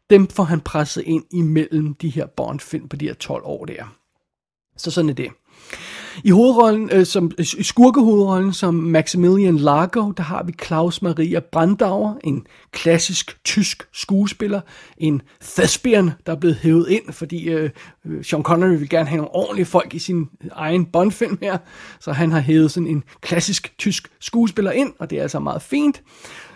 Dem 0.09 0.27
får 0.27 0.43
han 0.43 0.61
presset 0.61 1.03
ind 1.05 1.23
imellem 1.31 1.93
de 1.93 2.09
her 2.09 2.25
Bond-film 2.25 2.89
på 2.89 2.95
de 2.95 3.07
her 3.07 3.13
12 3.13 3.43
år 3.45 3.65
der. 3.65 3.95
Så 4.77 4.91
sådan 4.91 5.09
er 5.09 5.13
det. 5.13 5.29
I 6.23 6.29
hovedrollen, 6.29 6.89
øh, 6.93 7.05
som, 7.05 7.31
øh, 7.37 7.45
i 7.57 7.63
skurkehovedrollen 7.63 8.53
som 8.53 8.73
Maximilian 8.73 9.57
Largo, 9.57 10.11
der 10.11 10.23
har 10.23 10.43
vi 10.43 10.53
Claus 10.65 11.01
Maria 11.01 11.39
Brandauer, 11.39 12.13
en 12.23 12.47
klassisk 12.71 13.43
tysk 13.43 13.87
skuespiller, 13.93 14.61
en 14.97 15.21
thespian, 15.41 16.11
der 16.25 16.31
er 16.31 16.35
blevet 16.35 16.55
hævet 16.55 16.89
ind, 16.89 17.13
fordi 17.13 17.49
øh, 17.49 17.69
øh, 18.05 18.25
Sean 18.25 18.43
Connery 18.43 18.79
vil 18.79 18.89
gerne 18.89 19.09
have 19.09 19.17
nogle 19.17 19.35
ordentlige 19.35 19.65
folk 19.65 19.93
i 19.93 19.99
sin 19.99 20.29
egen 20.51 20.85
bondfilm 20.85 21.37
her, 21.41 21.57
så 21.99 22.11
han 22.11 22.31
har 22.31 22.39
hævet 22.39 22.71
sådan 22.71 22.87
en 22.87 23.03
klassisk 23.21 23.73
tysk 23.77 24.11
skuespiller 24.19 24.71
ind, 24.71 24.93
og 24.99 25.09
det 25.09 25.17
er 25.17 25.21
altså 25.21 25.39
meget 25.39 25.61
fint. 25.61 26.01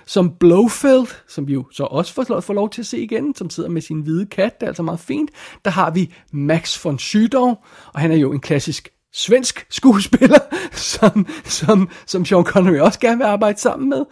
Som 0.06 0.32
Blofeld, 0.40 1.08
som 1.28 1.48
vi 1.48 1.54
jo 1.54 1.66
så 1.72 1.84
også 1.84 2.14
får, 2.14 2.40
får 2.40 2.54
lov 2.54 2.70
til 2.70 2.82
at 2.82 2.86
se 2.86 3.00
igen, 3.00 3.36
som 3.36 3.50
sidder 3.50 3.70
med 3.70 3.82
sin 3.82 4.02
hvide 4.02 4.26
kat, 4.26 4.60
det 4.60 4.66
er 4.66 4.70
altså 4.70 4.84
meget 4.84 5.00
fint. 5.00 5.32
Der 5.66 5.72
har 5.72 5.92
vi 5.92 6.14
Max 6.32 6.86
von 6.86 7.00
Sydow, 7.00 7.56
og 7.94 8.00
han 8.00 8.12
er 8.12 8.16
jo 8.16 8.32
en 8.32 8.40
klassisk 8.40 8.90
svensk 9.14 9.66
skuespiller, 9.70 10.40
som, 10.72 11.28
som, 11.46 11.90
som 12.06 12.26
Sean 12.26 12.44
Connery 12.44 12.80
også 12.80 13.00
gerne 13.00 13.18
vil 13.18 13.26
arbejde 13.26 13.60
sammen 13.60 13.90
med, 13.90 14.06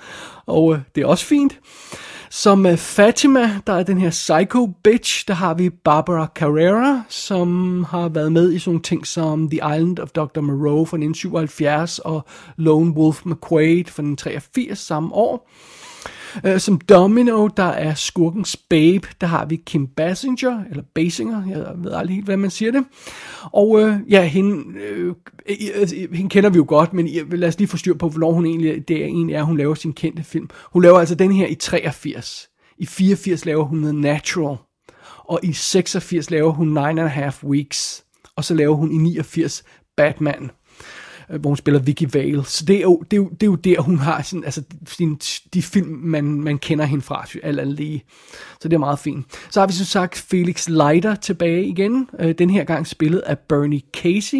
og 0.46 0.74
øh, 0.74 0.80
det 0.96 1.02
er 1.02 1.08
også 1.08 1.26
fint. 1.26 1.60
Som 2.34 2.66
øh, 2.66 2.78
Fatima, 2.78 3.60
der 3.68 3.74
er 3.74 3.84
den 3.84 3.98
her 3.98 4.10
psycho 4.10 4.74
bitch, 4.84 5.28
der 5.28 5.34
har 5.34 5.54
vi 5.54 5.70
Barbara 5.70 6.28
Carrera, 6.36 7.04
som 7.10 7.84
har 7.84 8.10
været 8.10 8.32
med 8.32 8.54
i 8.54 8.60
sådan 8.60 8.82
ting 8.82 9.08
som 9.08 9.50
The 9.50 9.58
Island 9.58 10.00
of 10.00 10.10
Dr. 10.10 10.42
Moreau 10.42 10.86
fra 10.86 10.98
1977 10.98 12.00
og 12.00 12.26
Lone 12.58 12.92
Wolf 12.92 13.26
McQuaid 13.26 13.86
fra 13.86 14.04
1983 14.04 14.80
samme 14.80 15.14
år. 15.14 15.50
Uh, 16.48 16.58
som 16.58 16.82
Domino, 16.82 17.48
der 17.48 17.64
er 17.64 17.94
skurkens 17.94 18.58
babe, 18.58 19.08
der 19.22 19.28
har 19.28 19.46
vi 19.46 19.56
Kim 19.56 19.88
Basinger, 19.88 20.64
eller 20.70 20.84
Basinger, 20.96 21.48
jeg 21.48 21.66
ved 21.78 21.92
aldrig 21.92 22.16
helt, 22.16 22.26
hvad 22.26 22.38
man 22.38 22.50
siger 22.50 22.72
det. 22.72 22.84
Og 23.44 23.70
uh, 23.70 23.94
ja, 24.10 24.24
hende, 24.24 24.56
uh, 25.06 25.16
hende 26.14 26.30
kender 26.30 26.50
vi 26.50 26.58
jo 26.58 26.66
godt, 26.68 26.94
men 26.94 27.10
lad 27.32 27.48
os 27.48 27.58
lige 27.58 27.68
få 27.68 27.78
styr 27.78 27.94
på, 27.94 28.10
hvornår 28.10 28.32
hun 28.32 28.46
egentlig, 28.46 28.88
det 28.88 29.02
er, 29.02 29.06
egentlig 29.06 29.36
er, 29.36 29.44
hun 29.44 29.58
laver 29.58 29.74
sin 29.74 29.94
kendte 29.94 30.24
film. 30.24 30.50
Hun 30.74 30.84
laver 30.84 31.00
altså 31.00 31.16
den 31.16 31.32
her 31.32 31.48
i 31.48 31.56
83. 31.56 32.50
I 32.78 32.86
84 32.86 33.46
laver 33.46 33.64
hun 33.64 33.82
The 33.82 33.94
Natural. 33.94 34.58
Og 35.18 35.40
i 35.44 35.54
86 35.54 36.32
laver 36.32 36.52
hun 36.52 36.68
Nine 36.68 36.80
and 36.80 37.00
a 37.00 37.08
Half 37.08 37.44
Weeks. 37.44 38.04
Og 38.36 38.44
så 38.44 38.54
laver 38.54 38.76
hun 38.76 38.92
i 38.92 38.98
89 38.98 39.64
Batman. 39.98 40.52
Øh, 41.32 41.42
hvor 41.42 41.50
hun 41.50 41.58
spiller 41.58 41.80
Vicky 41.80 42.08
Vale. 42.14 42.46
Så 42.46 42.66
det 42.66 42.76
er 42.76 42.82
jo, 42.82 43.04
det 43.12 43.18
er 43.18 43.22
jo, 43.22 43.30
det 43.30 43.44
er 43.44 43.48
jo 43.48 43.56
der, 43.56 43.82
hun 43.82 43.98
har 43.98 44.22
sådan, 44.22 44.44
altså, 44.44 44.64
sin, 44.88 45.16
de 45.54 45.62
film, 45.62 45.88
man, 45.88 46.24
man 46.24 46.58
kender 46.58 46.86
hende 46.86 47.04
fra, 47.04 47.26
alt 47.44 47.60
andet 47.60 47.76
lige. 47.76 48.04
Så 48.62 48.68
det 48.68 48.74
er 48.74 48.80
meget 48.80 49.00
fint. 49.00 49.26
Så 49.50 49.60
har 49.60 49.68
vi 49.68 49.74
som 49.74 49.86
sagt 49.86 50.18
Felix 50.18 50.68
Leiter 50.68 51.16
tilbage 51.16 51.66
igen. 51.66 52.10
Øh, 52.20 52.36
den 52.38 52.50
her 52.50 52.64
gang 52.64 52.88
spillet 52.88 53.20
af 53.20 53.40
Bernie 53.40 53.82
Casey. 53.94 54.38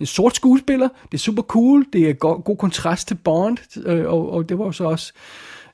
En 0.00 0.06
sort 0.06 0.36
skuespiller. 0.36 0.88
Det 1.02 1.14
er 1.14 1.18
super 1.18 1.42
cool. 1.42 1.86
Det 1.92 2.10
er 2.10 2.12
god, 2.12 2.42
god 2.44 2.56
kontrast 2.56 3.08
til 3.08 3.14
Bond. 3.14 3.58
Øh, 3.86 4.06
og, 4.06 4.32
og 4.32 4.48
det 4.48 4.58
var 4.58 4.70
så 4.70 4.84
også 4.84 5.12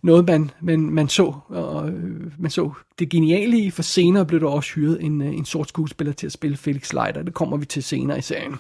noget, 0.02 0.26
man, 0.26 0.50
man, 0.60 0.80
man, 0.80 1.08
så, 1.08 1.34
og, 1.48 1.88
øh, 1.88 2.32
man 2.38 2.50
så 2.50 2.70
det 2.98 3.08
geniale 3.08 3.58
i, 3.58 3.70
for 3.70 3.82
senere 3.82 4.26
blev 4.26 4.40
der 4.40 4.46
også 4.46 4.72
hyret 4.74 5.04
en, 5.04 5.22
øh, 5.22 5.34
en 5.34 5.44
sort 5.44 5.68
skuespiller 5.68 6.12
til 6.12 6.26
at 6.26 6.32
spille 6.32 6.56
Felix 6.56 6.92
Leiter. 6.92 7.22
Det 7.22 7.34
kommer 7.34 7.56
vi 7.56 7.66
til 7.66 7.82
senere 7.82 8.18
i 8.18 8.22
serien. 8.22 8.54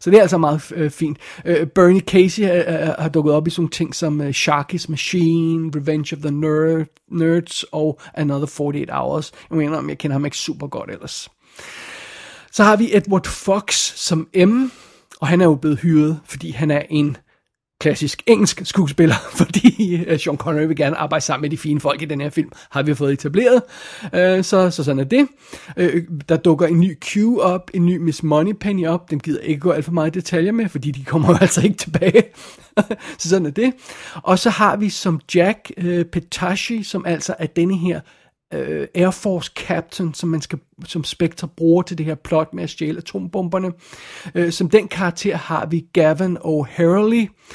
Så 0.00 0.10
det 0.10 0.16
er 0.16 0.20
altså 0.20 0.38
meget 0.38 0.72
øh, 0.74 0.90
fint. 0.90 1.18
Øh, 1.44 1.66
Bernie 1.66 2.00
Casey 2.00 2.44
har, 2.44 2.54
øh, 2.54 2.94
har 2.98 3.08
dukket 3.08 3.34
op 3.34 3.46
i 3.46 3.50
sådan 3.50 3.68
ting 3.68 3.94
som 3.94 4.20
øh, 4.20 4.30
Sharky's 4.30 4.86
Machine, 4.88 5.72
Revenge 5.76 6.16
of 6.16 6.22
the 6.22 6.30
Nerd, 6.30 6.86
Nerds 7.08 7.62
og 7.62 8.00
Another 8.14 8.60
48 8.60 9.00
Hours. 9.00 9.32
Jeg 9.50 9.58
mener, 9.58 9.82
jeg 9.88 9.98
kender 9.98 10.14
ham 10.14 10.24
ikke 10.24 10.36
super 10.36 10.66
godt 10.66 10.90
ellers. 10.90 11.28
Så 12.52 12.64
har 12.64 12.76
vi 12.76 12.96
Edward 12.96 13.26
Fox 13.26 13.74
som 13.96 14.28
M, 14.46 14.70
og 15.20 15.28
han 15.28 15.40
er 15.40 15.44
jo 15.44 15.54
blevet 15.54 15.78
hyret, 15.78 16.20
fordi 16.24 16.50
han 16.50 16.70
er 16.70 16.82
en 16.90 17.16
klassisk 17.80 18.22
engelsk 18.26 18.60
skuespiller, 18.64 19.14
fordi 19.40 20.00
uh, 20.12 20.18
Sean 20.18 20.36
Connery 20.36 20.66
vil 20.66 20.76
gerne 20.76 20.96
arbejde 20.96 21.24
sammen 21.24 21.42
med 21.42 21.50
de 21.50 21.58
fine 21.58 21.80
folk 21.80 22.02
i 22.02 22.04
den 22.04 22.20
her 22.20 22.30
film, 22.30 22.52
har 22.70 22.82
vi 22.82 22.94
fået 22.94 23.12
etableret. 23.12 23.62
Uh, 24.02 24.44
så, 24.44 24.70
så 24.70 24.84
sådan 24.84 24.98
er 24.98 25.04
det. 25.04 25.28
Uh, 25.76 26.02
der 26.28 26.36
dukker 26.36 26.66
en 26.66 26.80
ny 26.80 26.98
Q 27.00 27.16
op, 27.40 27.70
en 27.74 27.86
ny 27.86 27.96
Miss 27.96 28.22
Moneypenny 28.22 28.86
op, 28.86 29.10
dem 29.10 29.20
gider 29.20 29.40
ikke 29.40 29.60
gå 29.60 29.70
alt 29.70 29.84
for 29.84 29.92
meget 29.92 30.14
detaljer 30.14 30.52
med, 30.52 30.68
fordi 30.68 30.90
de 30.90 31.04
kommer 31.04 31.28
jo 31.28 31.36
altså 31.40 31.62
ikke 31.62 31.76
tilbage. 31.76 32.22
så 33.18 33.28
sådan 33.28 33.46
er 33.46 33.50
det. 33.50 33.72
Og 34.14 34.38
så 34.38 34.50
har 34.50 34.76
vi 34.76 34.88
som 34.88 35.20
Jack 35.34 35.72
uh, 35.76 36.02
Petashi, 36.12 36.82
som 36.82 37.06
altså 37.06 37.34
er 37.38 37.46
denne 37.46 37.76
her 37.76 38.00
øh, 38.54 38.86
Air 38.94 39.10
Force 39.10 39.52
Captain, 39.56 40.14
som 40.14 40.28
man 40.28 40.40
skal, 40.40 40.58
som 40.84 41.04
Spectre 41.04 41.48
bruger 41.48 41.82
til 41.82 41.98
det 41.98 42.06
her 42.06 42.14
plot 42.14 42.54
med 42.54 42.62
at 42.62 42.70
stjæle 42.70 42.98
atombomberne. 42.98 43.72
Øh, 44.34 44.52
som 44.52 44.70
den 44.70 44.88
karakter 44.88 45.36
har 45.36 45.66
vi 45.66 45.86
Gavin 45.92 46.36
O'Harley, 46.36 47.48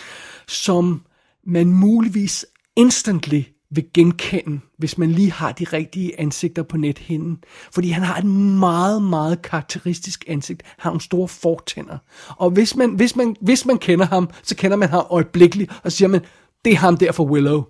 som 0.47 1.01
man 1.47 1.67
muligvis 1.67 2.45
instantly 2.75 3.41
vil 3.75 3.85
genkende, 3.93 4.59
hvis 4.77 4.97
man 4.97 5.11
lige 5.11 5.31
har 5.31 5.51
de 5.51 5.63
rigtige 5.63 6.19
ansigter 6.19 6.63
på 6.63 6.77
nethinden. 6.77 7.43
Fordi 7.73 7.89
han 7.89 8.03
har 8.03 8.17
et 8.17 8.25
meget, 8.59 9.01
meget 9.01 9.41
karakteristisk 9.41 10.25
ansigt. 10.27 10.63
Han 10.65 10.75
har 10.77 10.89
nogle 10.89 11.01
store 11.01 11.27
fortænder. 11.27 11.97
Og 12.29 12.49
hvis 12.49 12.75
man, 12.75 12.89
hvis 12.89 13.15
man, 13.15 13.35
hvis 13.41 13.65
man 13.65 13.77
kender 13.77 14.05
ham, 14.05 14.29
så 14.43 14.55
kender 14.55 14.77
man 14.77 14.89
ham 14.89 15.05
øjeblikkeligt, 15.09 15.71
og 15.83 15.91
siger 15.91 16.09
man, 16.09 16.21
det 16.65 16.73
er 16.73 16.77
ham 16.77 16.97
der 16.97 17.11
for 17.11 17.25
Willow. 17.25 17.63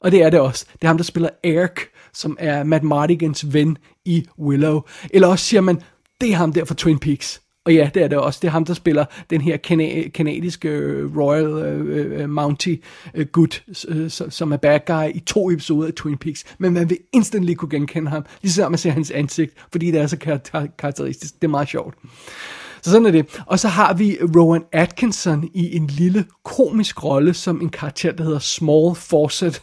Og 0.00 0.12
det 0.12 0.22
er 0.22 0.30
det 0.30 0.40
også. 0.40 0.66
Det 0.72 0.84
er 0.84 0.86
ham, 0.86 0.96
der 0.96 1.04
spiller 1.04 1.28
Eric, 1.44 1.80
som 2.14 2.36
er 2.40 2.64
Matt 2.64 2.84
Mardigans 2.84 3.52
ven 3.52 3.78
i 4.04 4.26
Willow. 4.38 4.80
Eller 5.10 5.28
også 5.28 5.44
siger 5.44 5.60
man, 5.60 5.82
det 6.20 6.30
er 6.32 6.36
ham 6.36 6.52
der 6.52 6.64
fra 6.64 6.74
Twin 6.74 6.98
Peaks. 6.98 7.40
Og 7.66 7.74
ja, 7.74 7.90
det 7.94 8.02
er 8.02 8.08
det 8.08 8.18
også. 8.18 8.38
Det 8.42 8.48
er 8.48 8.52
ham, 8.52 8.64
der 8.64 8.74
spiller 8.74 9.04
den 9.30 9.40
her 9.40 9.56
kana- 9.56 10.08
kanadiske 10.08 11.04
uh, 11.04 11.16
Royal 11.16 11.48
uh, 11.48 12.22
uh, 12.22 12.30
Mountie 12.30 12.78
uh, 13.18 13.24
gut, 13.32 13.64
uh, 13.88 14.08
som 14.08 14.52
er 14.52 14.56
bad 14.56 14.80
guy 14.86 15.16
i 15.16 15.20
to 15.20 15.50
episoder 15.50 15.86
af 15.88 15.94
Twin 15.94 16.18
Peaks. 16.18 16.44
Men 16.58 16.72
man 16.74 16.90
vil 16.90 16.98
instantly 17.12 17.54
kunne 17.54 17.70
genkende 17.70 18.10
ham, 18.10 18.24
ligesom 18.42 18.72
man 18.72 18.78
ser 18.78 18.90
hans 18.90 19.10
ansigt, 19.10 19.52
fordi 19.72 19.90
det 19.90 20.00
er 20.00 20.06
så 20.06 20.16
kar- 20.16 20.68
karakteristisk. 20.78 21.34
Det 21.34 21.44
er 21.44 21.50
meget 21.50 21.68
sjovt. 21.68 21.94
Så 22.82 22.90
sådan 22.90 23.06
er 23.06 23.10
det. 23.10 23.40
Og 23.46 23.58
så 23.58 23.68
har 23.68 23.94
vi 23.94 24.18
Rowan 24.36 24.62
Atkinson 24.72 25.48
i 25.54 25.76
en 25.76 25.86
lille 25.86 26.24
komisk 26.44 27.04
rolle 27.04 27.34
som 27.34 27.60
en 27.60 27.68
karakter, 27.68 28.12
der 28.12 28.24
hedder 28.24 28.38
Small 28.38 28.94
Fawcett. 28.94 29.62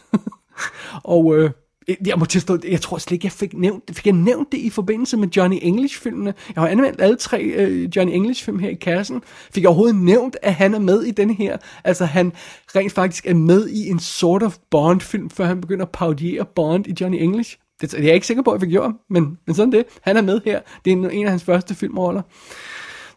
og 1.04 1.36
øh, 1.36 1.50
Øh, 1.88 1.96
jeg 2.06 2.18
må 2.18 2.24
tilstå, 2.24 2.58
jeg 2.68 2.80
tror 2.80 2.98
slet 2.98 3.14
ikke, 3.14 3.26
jeg 3.26 3.32
fik 3.32 3.54
nævnt, 3.54 3.90
fik 3.92 4.06
jeg 4.06 4.14
nævnt 4.14 4.52
det 4.52 4.58
i 4.58 4.70
forbindelse 4.70 5.16
med 5.16 5.28
Johnny 5.28 5.58
English-filmene. 5.62 6.34
Jeg 6.54 6.62
har 6.62 6.68
anvendt 6.68 7.00
alle 7.00 7.16
tre 7.16 7.42
øh, 7.42 7.88
Johnny 7.96 8.12
English-film 8.12 8.58
her 8.58 8.70
i 8.70 8.74
kassen. 8.74 9.22
Fik 9.54 9.62
jeg 9.62 9.68
overhovedet 9.68 9.96
nævnt, 9.96 10.36
at 10.42 10.54
han 10.54 10.74
er 10.74 10.78
med 10.78 11.02
i 11.02 11.10
den 11.10 11.30
her? 11.30 11.56
Altså, 11.84 12.04
han 12.04 12.32
rent 12.76 12.92
faktisk 12.92 13.26
er 13.26 13.34
med 13.34 13.68
i 13.68 13.88
en 13.88 13.98
sort 13.98 14.42
of 14.42 14.56
Bond-film, 14.70 15.30
før 15.30 15.44
han 15.44 15.60
begynder 15.60 15.84
at 15.84 15.90
parodiere 15.92 16.44
Bond 16.54 16.86
i 16.86 16.94
Johnny 17.00 17.22
English. 17.22 17.56
Det, 17.80 17.94
jeg 17.94 18.06
er 18.06 18.12
ikke 18.12 18.26
sikker 18.26 18.42
på, 18.42 18.50
at 18.50 18.54
jeg 18.54 18.60
fik 18.60 18.70
gjort, 18.70 18.92
men, 19.10 19.38
men 19.46 19.54
sådan 19.54 19.72
det. 19.72 19.84
Han 20.02 20.16
er 20.16 20.22
med 20.22 20.40
her. 20.44 20.60
Det 20.84 20.92
er 20.92 20.96
en, 20.96 21.10
en 21.10 21.24
af 21.24 21.30
hans 21.30 21.44
første 21.44 21.74
filmroller. 21.74 22.22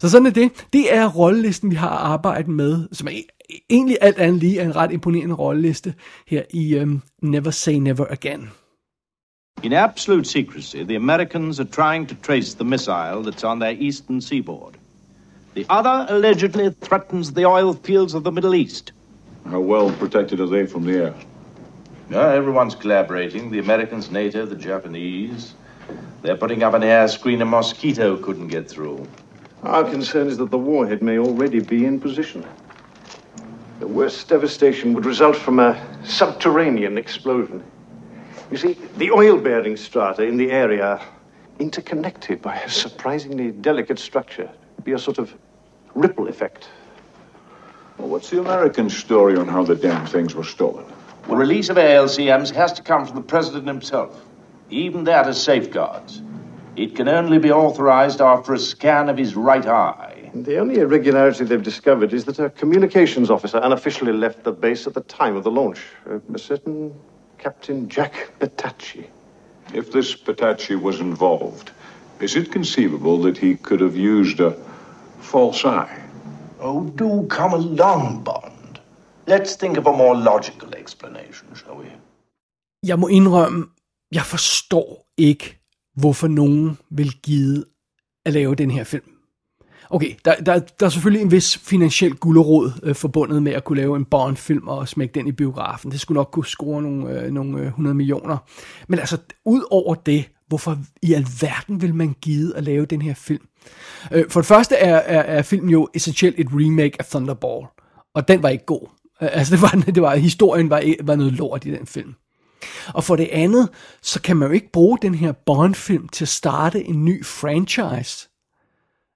Så 0.06 0.12
sådan 0.12 0.26
er 0.26 0.32
det. 0.32 0.68
Det 0.74 0.96
er 0.96 1.10
rollelisten, 1.10 1.72
vi 1.72 1.76
har 1.76 1.90
arbejdet 1.90 2.48
med, 2.48 2.88
som 2.92 3.08
er 3.08 3.12
egentlig 3.70 3.98
alt 4.02 4.18
andet 4.18 4.40
lige 4.40 4.60
er 4.60 4.66
en 4.66 4.76
ret 4.76 4.92
imponerende 4.92 5.36
rolleliste 5.36 5.94
her 6.28 6.42
i 6.54 6.80
um, 6.80 7.02
Never 7.22 7.52
Say 7.52 7.74
Never 7.74 8.06
Again. 8.10 8.50
In 9.64 9.74
absolute 9.74 10.28
secrecy, 10.28 10.76
the 10.76 10.96
Americans 10.96 11.60
are 11.60 11.68
trying 11.72 12.10
to 12.10 12.16
trace 12.24 12.54
the 12.56 12.64
missile 12.64 13.24
that's 13.24 13.44
on 13.44 13.60
their 13.60 13.76
eastern 13.80 14.22
seaboard. 14.22 14.74
The 15.56 15.66
other 15.70 16.06
allegedly 16.10 16.70
threatens 16.82 17.34
the 17.34 17.46
oil 17.46 17.74
fields 17.74 18.14
of 18.14 18.24
the 18.24 18.32
Middle 18.32 18.56
East. 18.56 18.94
How 19.50 19.60
well 19.60 19.92
protected 20.00 20.40
are 20.40 20.50
they 20.50 20.68
from 20.68 20.84
the 20.86 20.98
air? 21.04 21.14
Yeah, 22.12 22.38
everyone's 22.38 22.76
collaborating. 22.76 23.52
The 23.52 23.60
Americans, 23.60 24.12
NATO, 24.12 24.46
the 24.46 24.70
Japanese. 24.70 25.56
They're 26.22 26.38
putting 26.38 26.64
up 26.64 26.74
an 26.74 26.84
air 26.84 27.08
screen 27.08 27.42
a 27.42 27.46
mosquito 27.46 28.18
couldn't 28.18 28.52
get 28.52 28.70
through. 28.70 29.08
Our 29.66 29.84
concern 29.84 30.28
is 30.28 30.38
that 30.38 30.52
the 30.52 30.60
warhead 30.60 31.02
may 31.02 31.18
already 31.18 31.60
be 31.60 31.86
in 31.86 32.00
position. 32.00 32.46
The 33.80 33.88
worst 33.88 34.28
devastation 34.28 34.94
would 34.94 35.06
result 35.06 35.36
from 35.36 35.60
a 35.60 35.84
subterranean 36.04 37.00
explosion. 37.00 37.64
You 38.52 38.58
see, 38.58 38.78
the 38.98 39.10
oil-bearing 39.10 39.76
strata 39.76 40.24
in 40.24 40.38
the 40.38 40.52
area 40.52 40.86
are 40.86 41.02
interconnected 41.58 42.44
by 42.44 42.58
a 42.58 42.70
surprisingly 42.70 43.50
delicate 43.52 43.98
structure. 43.98 44.50
It'd 44.74 44.86
be 44.86 44.92
a 44.92 45.00
sort 45.00 45.18
of 45.18 45.34
ripple 45.96 46.28
effect. 46.28 46.70
Well, 47.98 48.10
what's 48.10 48.30
the 48.30 48.40
American 48.40 48.90
story 48.92 49.36
on 49.36 49.48
how 49.48 49.64
the 49.64 49.76
damn 49.76 50.06
things 50.06 50.36
were 50.36 50.44
stolen? 50.44 50.86
The 51.28 51.36
release 51.36 51.70
of 51.70 51.78
ALCMs 51.78 52.52
has 52.52 52.72
to 52.74 52.84
come 52.84 53.08
from 53.08 53.16
the 53.16 53.24
President 53.24 53.68
himself. 53.68 54.24
Even 54.70 55.06
that 55.06 55.26
has 55.26 55.42
safeguards. 55.42 56.22
It 56.76 56.96
can 56.96 57.08
only 57.08 57.40
be 57.40 57.52
authorized 57.52 58.20
after 58.20 58.54
a 58.54 58.60
scan 58.60 59.08
of 59.08 59.18
his 59.18 59.36
right 59.36 59.66
eye. 59.66 60.32
The 60.34 60.58
only 60.58 60.80
irregularity 60.80 61.46
they've 61.46 61.64
discovered 61.64 62.14
is 62.14 62.26
that 62.26 62.40
a 62.40 62.50
communications 62.50 63.30
officer 63.32 63.60
unofficially 63.64 64.12
left 64.12 64.44
the 64.44 64.52
base 64.52 64.86
at 64.86 64.94
the 64.94 65.02
time 65.02 65.38
of 65.38 65.44
the 65.46 65.52
launch. 65.52 65.80
A 66.34 66.38
certain 66.38 66.94
Captain 67.38 67.88
Jack 67.88 68.32
Petacci. 68.40 69.06
If 69.74 69.92
this 69.92 70.16
Petacci 70.16 70.76
was 70.76 71.00
involved, 71.00 71.72
is 72.20 72.36
it 72.36 72.52
conceivable 72.52 73.22
that 73.22 73.38
he 73.38 73.56
could 73.56 73.80
have 73.80 73.96
used 73.96 74.40
a 74.40 74.52
false 75.20 75.64
eye? 75.64 76.02
Oh, 76.60 76.84
do 76.84 77.26
come 77.30 77.54
along, 77.54 78.24
Bond. 78.24 78.80
Let's 79.28 79.56
think 79.56 79.78
of 79.78 79.88
a 79.88 79.94
more 79.94 80.16
logical 80.16 80.74
explanation, 80.76 81.48
shall 81.56 81.78
we? 81.78 81.86
Jeg 82.84 83.00
må 83.00 83.08
indrømme, 83.08 83.66
jeg 84.12 84.24
forstår 84.24 85.08
ikke, 85.18 85.65
hvorfor 85.96 86.28
nogen 86.28 86.78
vil 86.92 87.12
gide 87.24 87.66
at 88.26 88.34
lave 88.34 88.56
den 88.56 88.72
her 88.72 88.84
film. 88.84 89.04
Okay, 89.90 90.16
der, 90.26 90.36
der, 90.36 90.60
der 90.60 90.86
er 90.86 90.90
selvfølgelig 90.90 91.22
en 91.22 91.32
vis 91.32 91.58
finansiel 91.58 92.16
gulderåd 92.16 92.72
øh, 92.84 92.96
forbundet 92.96 93.44
med 93.44 93.52
at 93.52 93.64
kunne 93.64 93.78
lave 93.78 93.96
en 93.96 94.06
Bond-film 94.06 94.68
og 94.68 94.88
smække 94.88 95.14
den 95.14 95.28
i 95.28 95.32
biografen. 95.32 95.92
Det 95.92 96.00
skulle 96.00 96.16
nok 96.16 96.30
kunne 96.32 96.46
score 96.46 96.82
nogle, 96.82 97.22
øh, 97.22 97.32
nogle 97.32 97.60
øh, 97.60 97.68
100 97.68 97.96
millioner. 97.96 98.38
Men 98.88 99.00
altså, 99.00 99.18
ud 99.46 99.62
over 99.72 99.96
det, 99.96 100.30
hvorfor 100.48 100.78
i 101.02 101.14
alverden 101.14 101.82
vil 101.82 101.96
man 101.96 102.16
gide 102.22 102.56
at 102.56 102.64
lave 102.64 102.86
den 102.86 103.02
her 103.02 103.14
film? 103.14 103.48
Øh, 104.12 104.30
for 104.30 104.40
det 104.40 104.48
første 104.48 104.76
er, 104.76 104.96
er, 104.96 105.22
er 105.22 105.42
filmen 105.42 105.70
jo 105.70 105.88
essentielt 105.94 106.40
et 106.40 106.48
remake 106.52 106.96
af 107.00 107.06
Thunderball, 107.06 107.66
og 108.16 108.28
den 108.28 108.44
var 108.44 108.50
ikke 108.50 108.66
god. 108.66 108.88
Øh, 109.22 109.30
altså, 109.32 109.56
det 109.56 109.62
var, 109.62 109.84
det 109.96 110.02
var, 110.02 110.16
historien 110.16 110.70
var, 110.70 110.84
var 111.04 111.16
noget 111.16 111.34
lort 111.34 111.66
i 111.66 111.72
den 111.72 111.86
film. 111.86 112.14
Og 112.94 113.04
for 113.04 113.16
det 113.16 113.30
andet, 113.32 113.70
så 114.02 114.22
kan 114.22 114.38
man 114.38 114.48
jo 114.48 114.54
ikke 114.54 114.72
bruge 114.72 114.98
den 115.02 115.16
her 115.16 115.32
Bond-film 115.32 116.10
til 116.10 116.26
at 116.26 116.30
starte 116.30 116.84
en 116.84 117.06
ny 117.06 117.26
franchise. 117.26 118.30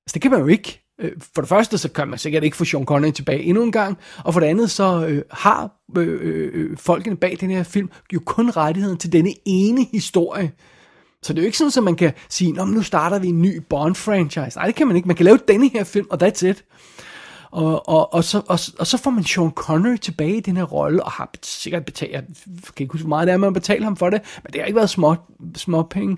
Altså 0.05 0.13
det 0.13 0.21
kan 0.21 0.31
man 0.31 0.39
jo 0.39 0.47
ikke. 0.47 0.81
Øh, 0.99 1.11
for 1.35 1.41
det 1.41 1.49
første, 1.49 1.77
så 1.77 1.89
kan 1.89 2.07
man 2.07 2.19
sikkert 2.19 2.43
ikke 2.43 2.57
få 2.57 2.65
Sean 2.65 2.85
Connery 2.85 3.11
tilbage 3.11 3.43
endnu 3.43 3.63
en 3.63 3.71
gang, 3.71 3.97
og 4.23 4.33
for 4.33 4.39
det 4.39 4.47
andet, 4.47 4.71
så 4.71 5.05
øh, 5.05 5.21
har 5.31 5.71
øh, 5.97 6.19
øh, 6.21 6.49
øh 6.53 6.77
folkene 6.77 7.17
bag 7.17 7.37
den 7.39 7.49
her 7.49 7.63
film 7.63 7.89
jo 8.13 8.21
kun 8.25 8.49
rettigheden 8.49 8.97
til 8.97 9.11
denne 9.11 9.33
ene 9.45 9.85
historie. 9.91 10.51
Så 11.23 11.33
det 11.33 11.39
er 11.39 11.43
jo 11.43 11.45
ikke 11.45 11.57
sådan, 11.57 11.71
at 11.77 11.83
man 11.83 11.95
kan 11.95 12.13
sige, 12.29 12.51
Nå, 12.51 12.65
nu 12.65 12.81
starter 12.81 13.19
vi 13.19 13.27
en 13.27 13.41
ny 13.41 13.61
Bond-franchise. 13.73 14.55
Nej, 14.55 14.65
det 14.65 14.75
kan 14.75 14.87
man 14.87 14.95
ikke. 14.95 15.07
Man 15.07 15.15
kan 15.15 15.25
lave 15.25 15.39
denne 15.47 15.69
her 15.69 15.83
film, 15.83 16.07
og 16.09 16.23
that's 16.23 16.47
it. 16.47 16.65
Og, 17.51 17.89
og, 17.89 18.13
og, 18.13 18.23
så, 18.23 18.37
og, 18.37 18.59
og 18.79 18.87
så 18.87 18.97
får 18.97 19.11
man 19.11 19.23
Sean 19.23 19.51
Connery 19.51 19.97
tilbage 19.97 20.37
i 20.37 20.39
den 20.39 20.57
her 20.57 20.63
rolle, 20.63 21.03
og 21.03 21.11
har 21.11 21.29
sikkert 21.43 21.85
betalt, 21.85 22.11
jeg 22.11 22.23
kan 22.75 22.83
ikke 22.83 22.91
huske, 22.91 23.07
hvor 23.07 23.15
meget 23.15 23.27
det 23.27 23.33
er, 23.33 23.37
man 23.37 23.53
betaler 23.53 23.83
ham 23.83 23.95
for 23.95 24.09
det, 24.09 24.21
men 24.43 24.53
det 24.53 24.61
har 24.61 24.65
ikke 24.65 24.77
været 24.77 24.89
små, 24.89 25.15
små 25.55 25.83
penge. 25.83 26.17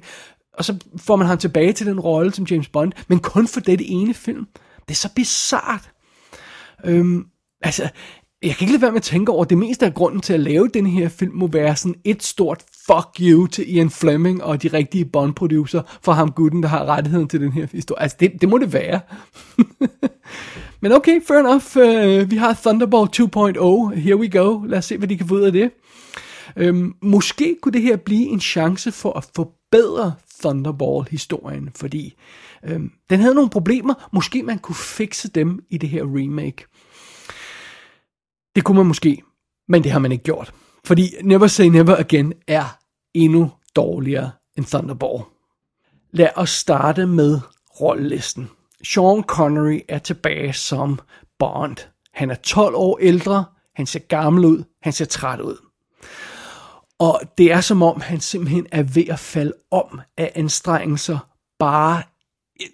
Og 0.53 0.65
så 0.65 0.77
får 0.97 1.15
man 1.15 1.27
ham 1.27 1.37
tilbage 1.37 1.73
til 1.73 1.85
den 1.85 1.99
rolle 1.99 2.33
som 2.33 2.45
James 2.45 2.67
Bond, 2.67 2.91
men 3.07 3.19
kun 3.19 3.47
for 3.47 3.59
dette 3.59 3.85
ene 3.85 4.13
film. 4.13 4.47
Det 4.87 4.91
er 4.91 4.95
så 4.95 5.09
bizart. 5.15 5.91
Øhm, 6.85 7.25
altså, 7.61 7.89
jeg 8.43 8.55
kan 8.55 8.65
ikke 8.65 8.73
lade 8.73 8.81
være 8.81 8.91
med 8.91 8.99
at 8.99 9.03
tænke 9.03 9.31
over, 9.31 9.43
at 9.43 9.49
det 9.49 9.57
meste 9.57 9.85
af 9.85 9.93
grunden 9.93 10.21
til 10.21 10.33
at 10.33 10.39
lave 10.39 10.67
den 10.67 10.85
her 10.85 11.09
film 11.09 11.35
må 11.35 11.47
være 11.47 11.75
sådan 11.75 11.95
et 12.03 12.23
stort 12.23 12.63
fuck 12.87 13.07
you 13.19 13.47
til 13.47 13.75
Ian 13.75 13.89
Fleming 13.89 14.43
og 14.43 14.63
de 14.63 14.67
rigtige 14.67 15.05
Bond-producer 15.05 15.81
for 16.01 16.11
ham 16.11 16.31
gutten, 16.31 16.63
der 16.63 16.69
har 16.69 16.85
rettigheden 16.85 17.27
til 17.27 17.41
den 17.41 17.51
her 17.51 17.67
historie. 17.71 18.01
Altså, 18.01 18.17
det, 18.19 18.31
det 18.41 18.49
må 18.49 18.57
det 18.57 18.73
være. 18.73 18.99
Men 20.81 20.91
okay, 20.91 21.21
fair 21.27 21.39
enough. 21.39 21.77
Uh, 21.77 22.31
vi 22.31 22.35
har 22.35 22.53
Thunderbolt 22.53 23.19
2.0. 23.19 23.95
Here 23.95 24.17
we 24.17 24.29
go. 24.29 24.65
Lad 24.65 24.77
os 24.77 24.85
se, 24.85 24.97
hvad 24.97 25.07
de 25.07 25.17
kan 25.17 25.27
få 25.27 25.35
ud 25.35 25.41
af 25.41 25.51
det. 25.51 25.71
Øhm, 26.55 26.95
måske 27.01 27.57
kunne 27.61 27.73
det 27.73 27.81
her 27.81 27.95
blive 27.95 28.27
en 28.27 28.39
chance 28.39 28.91
for 28.91 29.17
at 29.17 29.29
forbedre 29.35 30.13
Thunderball-historien, 30.41 31.69
fordi 31.75 32.13
øhm, 32.63 32.91
den 33.09 33.19
havde 33.19 33.35
nogle 33.35 33.49
problemer. 33.49 34.09
Måske 34.13 34.43
man 34.43 34.59
kunne 34.59 34.75
fikse 34.75 35.29
dem 35.29 35.59
i 35.69 35.77
det 35.77 35.89
her 35.89 36.03
remake. 36.03 36.65
Det 38.55 38.63
kunne 38.63 38.77
man 38.77 38.85
måske, 38.85 39.23
men 39.67 39.83
det 39.83 39.91
har 39.91 39.99
man 39.99 40.11
ikke 40.11 40.23
gjort. 40.23 40.53
Fordi 40.85 41.09
Never 41.23 41.47
Say 41.47 41.65
Never 41.65 41.97
Again 41.97 42.33
er 42.47 42.77
endnu 43.13 43.51
dårligere 43.75 44.31
end 44.57 44.65
Thunderball. 44.65 45.23
Lad 46.11 46.29
os 46.35 46.49
starte 46.49 47.05
med 47.05 47.39
rollelisten. 47.81 48.49
Sean 48.83 49.23
Connery 49.23 49.79
er 49.87 49.99
tilbage 49.99 50.53
som 50.53 50.99
Bond. 51.39 51.77
Han 52.13 52.31
er 52.31 52.35
12 52.35 52.75
år 52.75 52.97
ældre, 53.01 53.45
han 53.75 53.85
ser 53.85 53.99
gammel 53.99 54.45
ud, 54.45 54.63
han 54.81 54.93
ser 54.93 55.05
træt 55.05 55.39
ud. 55.39 55.57
Og 56.99 57.21
det 57.37 57.51
er 57.51 57.61
som 57.61 57.81
om, 57.83 58.01
han 58.01 58.19
simpelthen 58.19 58.67
er 58.71 58.83
ved 58.83 59.09
at 59.09 59.19
falde 59.19 59.53
om 59.71 60.01
af 60.17 60.31
anstrengelser 60.35 61.17
bare 61.59 62.03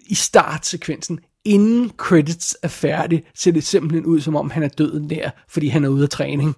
i 0.06 0.14
startsekvensen. 0.14 1.20
Inden 1.44 1.90
credits 1.96 2.56
er 2.62 2.68
færdig, 2.68 3.24
ser 3.34 3.52
det 3.52 3.64
simpelthen 3.64 4.06
ud, 4.06 4.20
som 4.20 4.36
om 4.36 4.50
han 4.50 4.62
er 4.62 4.68
døden 4.68 5.10
der, 5.10 5.30
fordi 5.48 5.68
han 5.68 5.84
er 5.84 5.88
ude 5.88 6.02
af 6.02 6.08
træning. 6.08 6.54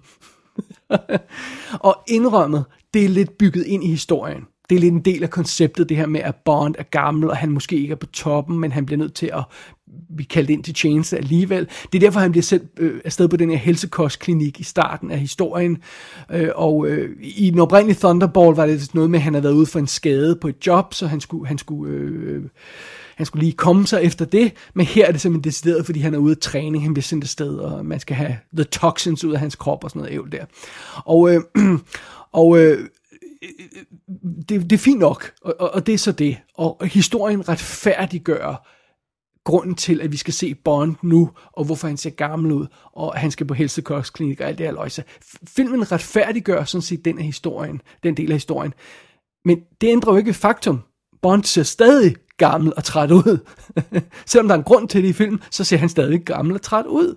og 1.89 2.03
indrømmet, 2.07 2.65
det 2.93 3.05
er 3.05 3.09
lidt 3.09 3.37
bygget 3.37 3.65
ind 3.65 3.83
i 3.83 3.87
historien 3.87 4.47
det 4.71 4.77
er 4.77 4.81
lidt 4.81 4.93
en 4.93 4.99
del 4.99 5.23
af 5.23 5.29
konceptet, 5.29 5.89
det 5.89 5.97
her 5.97 6.05
med, 6.05 6.19
at 6.19 6.35
Bond 6.35 6.75
er 6.77 6.83
gammel, 6.83 7.29
og 7.29 7.37
han 7.37 7.51
måske 7.51 7.75
ikke 7.75 7.91
er 7.91 7.95
på 7.95 8.05
toppen, 8.05 8.59
men 8.59 8.71
han 8.71 8.85
bliver 8.85 8.99
nødt 8.99 9.13
til 9.13 9.31
at 9.33 9.43
blive 10.15 10.27
kaldt 10.27 10.49
ind 10.49 10.63
til 10.63 10.73
tjeneste 10.73 11.17
alligevel. 11.17 11.67
Det 11.91 11.95
er 11.95 11.99
derfor, 11.99 12.19
han 12.19 12.31
bliver 12.31 12.43
sendt 12.43 12.71
øh, 12.79 13.01
afsted 13.05 13.27
på 13.27 13.37
den 13.37 13.49
her 13.49 13.57
helsekostklinik 13.57 14.59
i 14.59 14.63
starten 14.63 15.11
af 15.11 15.19
historien. 15.19 15.77
Øh, 16.31 16.49
og 16.55 16.87
øh, 16.87 17.09
i 17.21 17.49
den 17.49 17.59
oprindelige 17.59 17.99
Thunderball 17.99 18.55
var 18.55 18.65
det 18.65 18.93
noget 18.93 19.09
med, 19.09 19.19
at 19.19 19.23
han 19.23 19.33
havde 19.33 19.43
været 19.43 19.53
ude 19.53 19.65
for 19.65 19.79
en 19.79 19.87
skade 19.87 20.35
på 20.35 20.47
et 20.47 20.67
job, 20.67 20.93
så 20.93 21.07
han 21.07 21.19
skulle, 21.19 21.47
han 21.47 21.57
skulle 21.57 21.93
øh, 21.93 22.43
han 23.15 23.25
skulle 23.25 23.43
lige 23.43 23.57
komme 23.57 23.87
sig 23.87 24.03
efter 24.03 24.25
det, 24.25 24.53
men 24.73 24.85
her 24.85 25.07
er 25.07 25.11
det 25.11 25.21
simpelthen 25.21 25.51
decideret, 25.51 25.85
fordi 25.85 25.99
han 25.99 26.13
er 26.13 26.17
ude 26.17 26.31
af 26.31 26.37
træning, 26.37 26.83
han 26.83 26.93
bliver 26.93 27.03
sendt 27.03 27.23
afsted, 27.23 27.57
og 27.57 27.85
man 27.85 27.99
skal 27.99 28.15
have 28.15 28.37
the 28.55 28.63
toxins 28.63 29.23
ud 29.23 29.33
af 29.33 29.39
hans 29.39 29.55
krop 29.55 29.83
og 29.83 29.89
sådan 29.89 29.99
noget 29.99 30.13
ævl 30.13 30.31
der. 30.31 30.45
Og, 31.05 31.35
øh, 31.35 31.41
og 32.41 32.59
øh, 32.59 32.87
det, 34.49 34.69
det 34.69 34.71
er 34.71 34.77
fint 34.77 34.99
nok, 34.99 35.33
og, 35.41 35.55
og, 35.59 35.73
og 35.73 35.87
det 35.87 35.93
er 35.93 35.97
så 35.97 36.11
det. 36.11 36.37
Og 36.53 36.77
historien 36.85 37.49
retfærdiggør 37.49 38.67
grunden 39.43 39.75
til, 39.75 40.01
at 40.01 40.11
vi 40.11 40.17
skal 40.17 40.33
se 40.33 40.55
Bond 40.55 40.95
nu, 41.01 41.29
og 41.51 41.65
hvorfor 41.65 41.87
han 41.87 41.97
ser 41.97 42.09
gammel 42.09 42.51
ud, 42.51 42.67
og 42.93 43.13
han 43.17 43.31
skal 43.31 43.47
på 43.47 43.53
helsekostklinik 43.53 44.41
og 44.41 44.47
alt 44.47 44.57
det 44.57 44.65
her 44.65 44.73
løjse. 44.73 45.03
Filmen 45.47 45.91
retfærdiggør 45.91 46.63
sådan 46.63 46.81
set 46.81 47.05
den 47.05 47.17
af 47.17 47.25
historien, 47.25 47.81
den 48.03 48.17
del 48.17 48.31
af 48.31 48.35
historien. 48.35 48.73
Men 49.45 49.59
det 49.81 49.87
ændrer 49.87 50.13
jo 50.13 50.17
ikke 50.17 50.33
faktum. 50.33 50.79
Bond 51.21 51.43
ser 51.43 51.63
stadig 51.63 52.15
gammel 52.37 52.73
og 52.77 52.83
træt 52.83 53.11
ud. 53.11 53.39
Selvom 54.25 54.47
der 54.47 54.55
er 54.55 54.59
en 54.59 54.63
grund 54.63 54.89
til 54.89 55.03
det 55.03 55.09
i 55.09 55.13
filmen, 55.13 55.39
så 55.51 55.63
ser 55.63 55.77
han 55.77 55.89
stadig 55.89 56.21
gammel 56.21 56.55
og 56.55 56.61
træt 56.61 56.85
ud. 56.85 57.15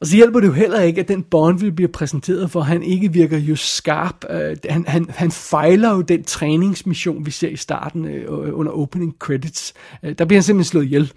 Og 0.00 0.06
så 0.06 0.16
hjælper 0.16 0.40
det 0.40 0.46
jo 0.46 0.52
heller 0.52 0.80
ikke, 0.80 1.00
at 1.00 1.08
den 1.08 1.22
Bond 1.22 1.58
vil 1.58 1.72
blive 1.72 1.88
præsenteret 1.88 2.50
for, 2.50 2.60
han 2.60 2.82
ikke 2.82 3.12
virker 3.12 3.38
jo 3.38 3.56
skarp. 3.56 4.24
Øh, 4.30 4.56
han, 4.68 4.84
han, 4.86 5.06
han 5.10 5.30
fejler 5.30 5.94
jo 5.94 6.00
den 6.00 6.24
træningsmission, 6.24 7.26
vi 7.26 7.30
ser 7.30 7.48
i 7.48 7.56
starten 7.56 8.04
øh, 8.04 8.58
under 8.58 8.72
opening 8.72 9.14
credits. 9.18 9.74
Øh, 10.02 10.14
der 10.18 10.24
bliver 10.24 10.38
han 10.38 10.42
simpelthen 10.42 10.70
slået 10.70 10.84
ihjel. 10.84 11.12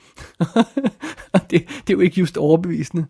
det, 1.50 1.52
det 1.52 1.90
er 1.90 1.94
jo 1.94 2.00
ikke 2.00 2.20
just 2.20 2.38
overbevisende. 2.38 3.06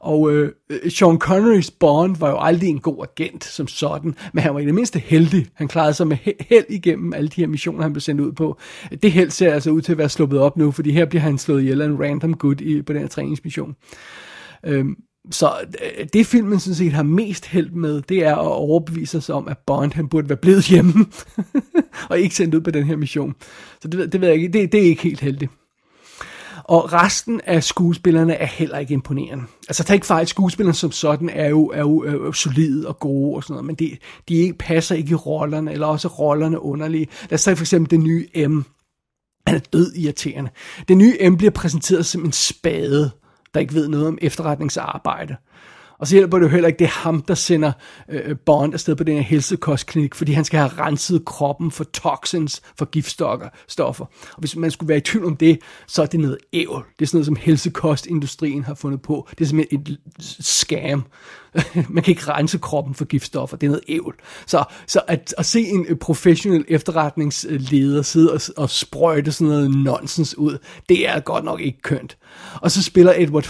Og 0.00 0.32
øh, 0.32 0.52
Sean 0.88 1.18
Connerys 1.18 1.70
Bond 1.70 2.16
var 2.16 2.30
jo 2.30 2.38
aldrig 2.40 2.68
en 2.68 2.80
god 2.80 3.06
agent 3.10 3.44
som 3.44 3.68
sådan, 3.68 4.14
men 4.32 4.42
han 4.42 4.54
var 4.54 4.60
i 4.60 4.66
det 4.66 4.74
mindste 4.74 4.98
heldig. 4.98 5.46
Han 5.54 5.68
klarede 5.68 5.94
sig 5.94 6.06
med 6.06 6.16
held 6.40 6.64
igennem 6.68 7.12
alle 7.12 7.28
de 7.28 7.40
her 7.40 7.48
missioner, 7.48 7.82
han 7.82 7.92
blev 7.92 8.00
sendt 8.00 8.20
ud 8.20 8.32
på. 8.32 8.58
Det 9.02 9.12
held 9.12 9.30
ser 9.30 9.54
altså 9.54 9.70
ud 9.70 9.80
til 9.80 9.92
at 9.92 9.98
være 9.98 10.08
sluppet 10.08 10.38
op 10.38 10.56
nu, 10.56 10.70
fordi 10.70 10.90
her 10.90 11.04
bliver 11.04 11.22
han 11.22 11.38
slået 11.38 11.60
ihjel 11.60 11.82
af 11.82 11.86
en 11.86 12.00
random 12.00 12.34
good 12.34 12.60
i, 12.60 12.82
på 12.82 12.92
den 12.92 13.00
her 13.00 13.08
træningsmission. 13.08 13.76
Øhm, 14.64 14.96
så 15.30 15.52
øh, 15.98 16.06
det 16.12 16.26
filmen 16.26 16.60
sådan 16.60 16.74
set 16.74 16.92
har 16.92 17.02
mest 17.02 17.46
held 17.46 17.70
med, 17.70 18.02
det 18.02 18.24
er 18.24 18.34
at 18.36 18.46
overbevise 18.46 19.20
sig 19.20 19.34
om, 19.34 19.48
at 19.48 19.58
Bond 19.66 19.92
han 19.92 20.08
burde 20.08 20.28
være 20.28 20.38
blevet 20.38 20.66
hjemme, 20.66 21.06
og 22.10 22.20
ikke 22.20 22.34
sendt 22.34 22.54
ud 22.54 22.60
på 22.60 22.70
den 22.70 22.84
her 22.84 22.96
mission. 22.96 23.34
Så 23.82 23.88
det, 23.88 24.12
det 24.12 24.20
ved 24.20 24.28
jeg 24.28 24.36
ikke, 24.36 24.52
det, 24.52 24.72
det 24.72 24.80
er 24.80 24.84
ikke 24.84 25.02
helt 25.02 25.20
heldigt. 25.20 25.50
Og 26.68 26.92
resten 26.92 27.40
af 27.44 27.64
skuespillerne 27.64 28.34
er 28.34 28.46
heller 28.46 28.78
ikke 28.78 28.94
imponerende. 28.94 29.44
Altså 29.68 29.84
tag 29.84 29.94
ikke 29.94 30.06
fejl, 30.06 30.26
skuespillerne 30.26 30.74
som 30.74 30.92
sådan 30.92 31.28
er 31.28 31.48
jo, 31.48 31.66
er 31.66 31.80
jo, 31.80 31.98
er 31.98 32.12
jo 32.12 32.32
solide 32.32 32.88
og 32.88 32.98
gode 32.98 33.36
og 33.36 33.42
sådan 33.42 33.54
noget, 33.54 33.66
men 33.66 33.74
de, 33.74 33.96
de 34.28 34.34
ikke 34.34 34.58
passer 34.58 34.94
ikke 34.94 35.10
i 35.10 35.14
rollerne, 35.14 35.72
eller 35.72 35.86
også 35.86 36.08
rollerne 36.08 36.62
underlige. 36.62 37.08
Lad 37.22 37.32
os 37.32 37.44
tage 37.44 37.56
for 37.56 37.62
eksempel 37.62 37.90
den 37.90 38.04
nye 38.04 38.48
M. 38.48 38.62
Han 39.46 39.56
er 39.56 39.60
død 39.72 39.94
irriterende. 39.94 40.50
Den 40.88 40.98
nye 40.98 41.30
M 41.30 41.36
bliver 41.36 41.50
præsenteret 41.50 42.06
som 42.06 42.24
en 42.24 42.32
spade 42.32 43.10
der 43.56 43.60
ikke 43.60 43.74
ved 43.74 43.88
noget 43.88 44.06
om 44.06 44.18
efterretningsarbejde. 44.22 45.36
Og 45.98 46.06
så 46.06 46.14
hjælper 46.14 46.38
det 46.38 46.44
jo 46.44 46.50
heller 46.50 46.66
ikke, 46.66 46.78
det 46.78 46.84
er 46.84 46.88
ham, 46.88 47.22
der 47.22 47.34
sender 47.34 47.72
øh, 48.08 48.36
Bond 48.46 48.74
afsted 48.74 48.96
på 48.96 49.04
den 49.04 49.14
her 49.14 49.22
helsekostklinik, 49.22 50.14
fordi 50.14 50.32
han 50.32 50.44
skal 50.44 50.58
have 50.60 50.70
renset 50.78 51.24
kroppen 51.24 51.70
for 51.70 51.84
toxins, 51.84 52.62
for 52.78 52.84
giftstoffer. 52.84 53.48
stoffer. 53.68 54.04
Og 54.04 54.38
hvis 54.38 54.56
man 54.56 54.70
skulle 54.70 54.88
være 54.88 54.98
i 54.98 55.00
tvivl 55.00 55.24
om 55.24 55.36
det, 55.36 55.58
så 55.86 56.02
er 56.02 56.06
det 56.06 56.20
noget 56.20 56.38
ævl. 56.52 56.84
Det 56.98 57.04
er 57.04 57.06
sådan 57.06 57.16
noget, 57.16 57.26
som 57.26 57.36
helsekostindustrien 57.36 58.64
har 58.64 58.74
fundet 58.74 59.02
på. 59.02 59.28
Det 59.30 59.44
er 59.44 59.48
simpelthen 59.48 59.80
et 59.80 59.98
scam. 60.20 61.04
man 61.88 62.02
kan 62.02 62.12
ikke 62.12 62.32
rense 62.32 62.58
kroppen 62.58 62.94
for 62.94 63.04
giftstoffer. 63.04 63.56
Det 63.56 63.66
er 63.66 63.70
noget 63.70 63.84
ævl. 63.88 64.14
Så, 64.46 64.64
så 64.86 65.00
at, 65.08 65.34
at 65.38 65.46
se 65.46 65.60
en 65.60 65.98
professionel 66.00 66.64
efterretningsleder 66.68 68.02
sidde 68.02 68.32
og, 68.32 68.40
og 68.56 68.70
sprøjte 68.70 69.32
sådan 69.32 69.46
noget 69.46 69.70
nonsens 69.70 70.38
ud, 70.38 70.58
det 70.88 71.08
er 71.08 71.20
godt 71.20 71.44
nok 71.44 71.60
ikke 71.60 71.82
kønt. 71.82 72.16
Og 72.54 72.70
så 72.70 72.82
spiller 72.82 73.14
Edward 73.16 73.44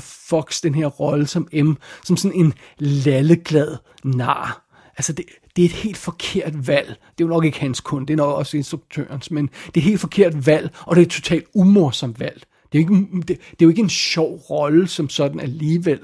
Fox 0.00 0.60
den 0.60 0.74
her 0.74 0.86
rolle 0.86 1.26
som 1.26 1.48
M, 1.52 1.72
som 2.04 2.16
sådan 2.16 2.36
en 2.36 2.54
lalleglad 2.78 3.76
nar. 4.04 4.66
Altså, 4.96 5.12
det, 5.12 5.24
det 5.56 5.62
er 5.62 5.66
et 5.66 5.72
helt 5.72 5.96
forkert 5.96 6.68
valg. 6.68 6.88
Det 6.88 7.24
er 7.24 7.28
jo 7.28 7.34
nok 7.34 7.44
ikke 7.44 7.60
hans 7.60 7.80
kun, 7.80 8.04
det 8.04 8.12
er 8.12 8.16
nok 8.16 8.36
også 8.36 8.56
instruktørens, 8.56 9.30
men 9.30 9.46
det 9.46 9.76
er 9.76 9.80
et 9.80 9.82
helt 9.82 10.00
forkert 10.00 10.46
valg, 10.46 10.70
og 10.86 10.96
det 10.96 11.02
er 11.02 11.06
et 11.06 11.12
totalt 11.12 11.44
umorsomt 11.54 12.20
valg. 12.20 12.42
Det 12.72 12.78
er, 12.78 12.82
jo 12.82 12.94
ikke, 12.94 13.16
det, 13.16 13.28
det 13.28 13.36
er 13.36 13.66
jo 13.66 13.68
ikke 13.68 13.82
en 13.82 13.90
sjov 13.90 14.36
rolle 14.36 14.88
som 14.88 15.08
sådan 15.08 15.40
alligevel. 15.40 16.00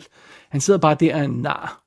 Han 0.51 0.61
sidder 0.61 0.81
bare 0.81 0.97
der 1.01 1.15
og 1.17 1.25
en 1.25 1.31
nar. 1.31 1.83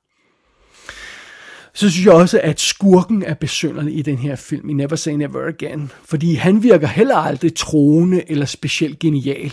Så 1.74 1.90
synes 1.90 2.06
jeg 2.06 2.14
også, 2.14 2.40
at 2.42 2.60
skurken 2.60 3.22
er 3.22 3.34
besynderlig 3.34 3.98
i 3.98 4.02
den 4.02 4.18
her 4.18 4.36
film, 4.36 4.70
i 4.70 4.72
Never 4.72 4.96
Say 4.96 5.12
Never 5.12 5.46
Again. 5.46 5.90
Fordi 6.04 6.34
han 6.34 6.62
virker 6.62 6.86
heller 6.86 7.16
aldrig 7.16 7.54
troende 7.54 8.30
eller 8.30 8.46
specielt 8.46 8.98
genial. 8.98 9.52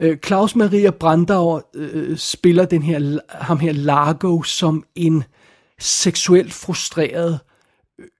Øh, 0.00 0.18
Claus 0.18 0.56
Maria 0.56 0.90
Brandauer 0.90 1.60
øh, 1.74 2.16
spiller 2.16 2.64
den 2.64 2.82
her, 2.82 3.18
ham 3.28 3.58
her 3.58 3.72
Largo 3.72 4.42
som 4.42 4.84
en 4.94 5.24
seksuelt 5.78 6.52
frustreret, 6.52 7.38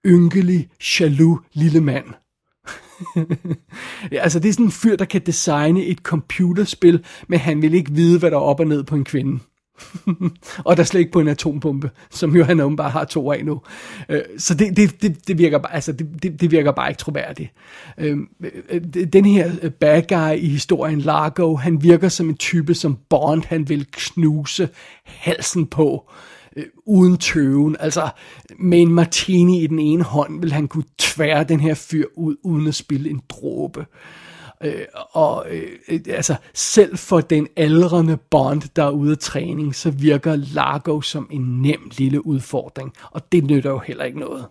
ynkelig, 0.06 0.68
jaloux 1.00 1.40
lille 1.52 1.80
mand. 1.80 2.06
ja, 4.12 4.18
altså 4.18 4.38
det 4.38 4.48
er 4.48 4.52
sådan 4.52 4.66
en 4.66 4.72
fyr, 4.72 4.96
der 4.96 5.04
kan 5.04 5.20
designe 5.26 5.84
et 5.84 5.98
computerspil, 5.98 7.04
men 7.28 7.38
han 7.38 7.62
vil 7.62 7.74
ikke 7.74 7.92
vide, 7.92 8.18
hvad 8.18 8.30
der 8.30 8.36
er 8.36 8.40
op 8.40 8.60
og 8.60 8.66
ned 8.66 8.84
på 8.84 8.94
en 8.94 9.04
kvinde. 9.04 9.38
og 10.66 10.76
der 10.76 10.82
er 10.82 10.86
slet 10.86 11.00
ikke 11.00 11.12
på 11.12 11.20
en 11.20 11.28
atombombe, 11.28 11.90
som 12.10 12.36
jo 12.36 12.44
han 12.44 12.60
åbenbart 12.60 12.92
har 12.92 13.04
to 13.04 13.32
af 13.32 13.44
nu. 13.44 13.60
Øh, 14.08 14.20
så 14.38 14.54
det, 14.54 14.76
det, 14.76 15.02
det, 15.02 15.28
det, 15.28 15.38
virker, 15.38 15.58
bare, 15.58 15.74
altså 15.74 15.92
det, 15.92 16.22
det, 16.22 16.40
det 16.40 16.50
virker 16.50 16.72
bare 16.72 16.90
ikke 16.90 16.98
troværdigt. 16.98 17.52
Øh, 17.98 18.18
øh, 18.70 18.80
den 19.12 19.24
her 19.24 19.70
bad 19.80 20.02
guy 20.08 20.38
i 20.38 20.48
historien, 20.48 21.00
Largo, 21.00 21.56
han 21.56 21.82
virker 21.82 22.08
som 22.08 22.28
en 22.28 22.36
type, 22.36 22.74
som 22.74 22.98
Bond 23.08 23.42
han 23.46 23.68
vil 23.68 23.86
knuse 23.92 24.68
halsen 25.04 25.66
på 25.66 26.10
øh, 26.56 26.64
uden 26.86 27.16
tøven. 27.16 27.76
Altså, 27.80 28.10
med 28.58 28.80
en 28.80 28.92
martini 28.92 29.64
i 29.64 29.66
den 29.66 29.78
ene 29.78 30.04
hånd, 30.04 30.40
vil 30.40 30.52
han 30.52 30.68
kunne 30.68 30.84
tvære 30.98 31.44
den 31.44 31.60
her 31.60 31.74
fyr 31.74 32.04
ud, 32.16 32.36
uden 32.44 32.66
at 32.66 32.74
spille 32.74 33.10
en 33.10 33.20
dråbe. 33.28 33.80
Øh, 33.80 33.86
Øh, 34.64 34.86
og 35.12 35.46
øh, 35.50 36.00
altså, 36.08 36.36
selv 36.54 36.96
for 36.96 37.20
den 37.20 37.48
aldrende 37.56 38.16
Bond, 38.16 38.62
der 38.76 38.84
er 38.84 38.90
ude 38.90 39.12
af 39.12 39.18
træning, 39.18 39.74
så 39.74 39.90
virker 39.90 40.36
Largo 40.36 41.00
som 41.00 41.28
en 41.30 41.62
nem 41.62 41.90
lille 41.98 42.26
udfordring. 42.26 42.92
Og 43.10 43.32
det 43.32 43.44
nytter 43.44 43.70
jo 43.70 43.78
heller 43.78 44.04
ikke 44.04 44.18
noget. 44.18 44.46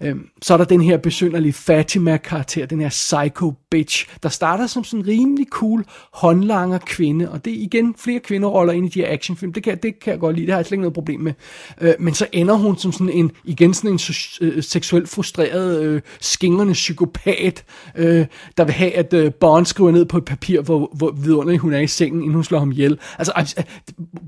Øhm, 0.00 0.28
så 0.42 0.52
er 0.54 0.58
der 0.58 0.64
den 0.64 0.80
her 0.80 0.96
besynderlige 0.96 1.52
Fatima-karakter, 1.52 2.66
den 2.66 2.80
her 2.80 2.88
psycho 2.88 3.54
bitch, 3.70 4.08
der 4.22 4.28
starter 4.28 4.66
som 4.66 4.84
sådan 4.84 5.00
en 5.00 5.08
rimelig 5.08 5.46
cool 5.50 5.84
håndlanger 6.12 6.78
kvinde, 6.78 7.30
og 7.30 7.44
det 7.44 7.52
er 7.52 7.62
igen 7.62 7.94
flere 7.98 8.20
kvinderoller 8.20 8.72
ind 8.72 8.86
i 8.86 8.88
de 8.88 9.00
her 9.00 9.12
actionfilm, 9.12 9.52
det 9.52 9.62
kan, 9.62 9.78
det 9.82 10.00
kan 10.00 10.10
jeg 10.10 10.20
godt 10.20 10.36
lide, 10.36 10.46
det 10.46 10.52
har 10.52 10.58
jeg 10.58 10.66
slet 10.66 10.72
ikke 10.72 10.82
noget 10.82 10.94
problem 10.94 11.20
med. 11.20 11.32
Øh, 11.80 11.94
men 11.98 12.14
så 12.14 12.26
ender 12.32 12.54
hun 12.54 12.78
som 12.78 12.92
sådan 12.92 13.08
en, 13.08 13.30
igen 13.44 13.74
sådan 13.74 13.90
en 13.90 14.00
øh, 14.40 14.62
seksuelt 14.62 15.08
frustreret, 15.08 15.82
øh, 15.82 16.00
skingrende 16.20 16.72
psykopat, 16.72 17.64
øh, 17.96 18.26
der 18.56 18.64
vil 18.64 18.74
have, 18.74 18.92
at 18.92 19.14
øh, 19.14 19.32
Bond 19.34 19.66
skriver 19.66 19.90
ned 19.90 20.04
på 20.04 20.16
et 20.16 20.24
papir, 20.24 20.60
hvor, 20.60 20.90
hvor 20.94 21.10
vidunderlig 21.10 21.58
hun 21.58 21.72
er 21.72 21.80
i 21.80 21.86
sengen, 21.86 22.20
inden 22.20 22.34
hun 22.34 22.44
slår 22.44 22.58
ham 22.58 22.72
ihjel. 22.72 22.98
Altså, 23.18 23.32
altså 23.36 23.62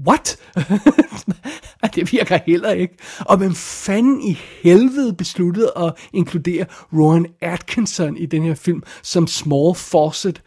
what? 0.07 0.37
det 1.95 2.13
virker 2.13 2.39
heller 2.47 2.71
ikke. 2.71 2.95
Og 3.21 3.37
hvem 3.37 3.55
fanden 3.55 4.23
i 4.23 4.39
helvede 4.63 5.13
besluttet 5.55 5.71
at 5.77 6.09
inkludere 6.13 6.67
Rowan 6.93 7.27
Atkinson 7.41 8.17
i 8.17 8.27
den 8.27 8.43
her 8.43 8.55
film 8.55 8.83
som 9.03 9.27
Small 9.27 9.75
Fawcett? 9.75 10.43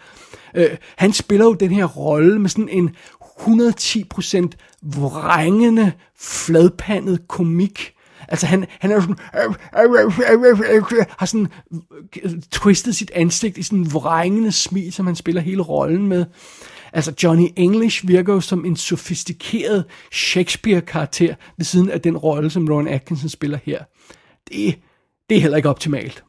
Uh, 0.55 0.61
øh, 0.61 0.77
han 0.97 1.13
spiller 1.13 1.45
jo 1.45 1.53
den 1.53 1.71
her 1.71 1.85
rolle 1.85 2.39
med 2.39 2.49
sådan 2.49 2.69
en 2.69 2.95
110% 3.21 4.47
vrængende, 4.81 5.91
fladpandet 6.19 7.27
komik. 7.27 7.93
Altså 8.27 8.45
han, 8.45 8.65
han 8.79 8.91
er 8.91 9.01
sådan, 9.01 9.15
øh, 9.35 10.99
øh, 10.99 11.05
har 11.17 11.25
sådan 11.25 11.47
twistet 12.51 12.95
sit 12.95 13.11
ansigt 13.15 13.57
i 13.57 13.63
sådan 13.63 13.79
en 13.79 13.93
vrængende 13.93 14.51
smil, 14.51 14.93
som 14.93 15.05
han 15.05 15.15
spiller 15.15 15.41
hele 15.41 15.61
rollen 15.61 16.07
med. 16.07 16.25
Altså 16.93 17.13
Johnny 17.23 17.47
English 17.55 18.07
virker 18.07 18.33
jo 18.33 18.41
som 18.41 18.65
en 18.65 18.75
sofistikeret 18.75 19.85
Shakespeare-karakter 20.11 21.35
ved 21.57 21.65
siden 21.65 21.89
af 21.89 22.01
den 22.01 22.17
rolle, 22.17 22.49
som 22.49 22.67
Rowan 22.69 22.87
Atkinson 22.87 23.29
spiller 23.29 23.59
her. 23.63 23.83
Det, 24.49 24.79
det 25.29 25.37
er 25.37 25.41
heller 25.41 25.57
ikke 25.57 25.69
optimalt. 25.69 26.23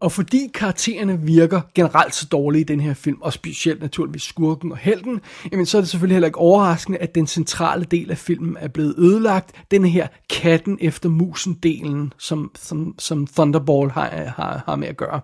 Og 0.00 0.12
fordi 0.12 0.50
karaktererne 0.54 1.20
virker 1.20 1.60
generelt 1.74 2.14
så 2.14 2.26
dårlige 2.26 2.60
i 2.60 2.64
den 2.64 2.80
her 2.80 2.94
film, 2.94 3.18
og 3.20 3.32
specielt 3.32 3.80
naturligvis 3.80 4.22
skurken 4.22 4.72
og 4.72 4.78
helten, 4.78 5.20
jamen 5.52 5.66
så 5.66 5.76
er 5.76 5.80
det 5.80 5.88
selvfølgelig 5.90 6.14
heller 6.14 6.28
ikke 6.28 6.38
overraskende, 6.38 6.98
at 6.98 7.14
den 7.14 7.26
centrale 7.26 7.84
del 7.84 8.10
af 8.10 8.18
filmen 8.18 8.56
er 8.60 8.68
blevet 8.68 8.94
ødelagt. 8.98 9.52
Den 9.70 9.84
her 9.84 10.08
katten 10.30 10.78
efter 10.80 11.08
musen 11.08 11.54
delen, 11.54 12.12
som, 12.18 12.50
som, 12.54 12.94
som 12.98 13.26
Thunderball 13.26 13.90
har, 13.90 14.10
har, 14.36 14.62
har 14.66 14.76
med 14.76 14.88
at 14.88 14.96
gøre. 14.96 15.20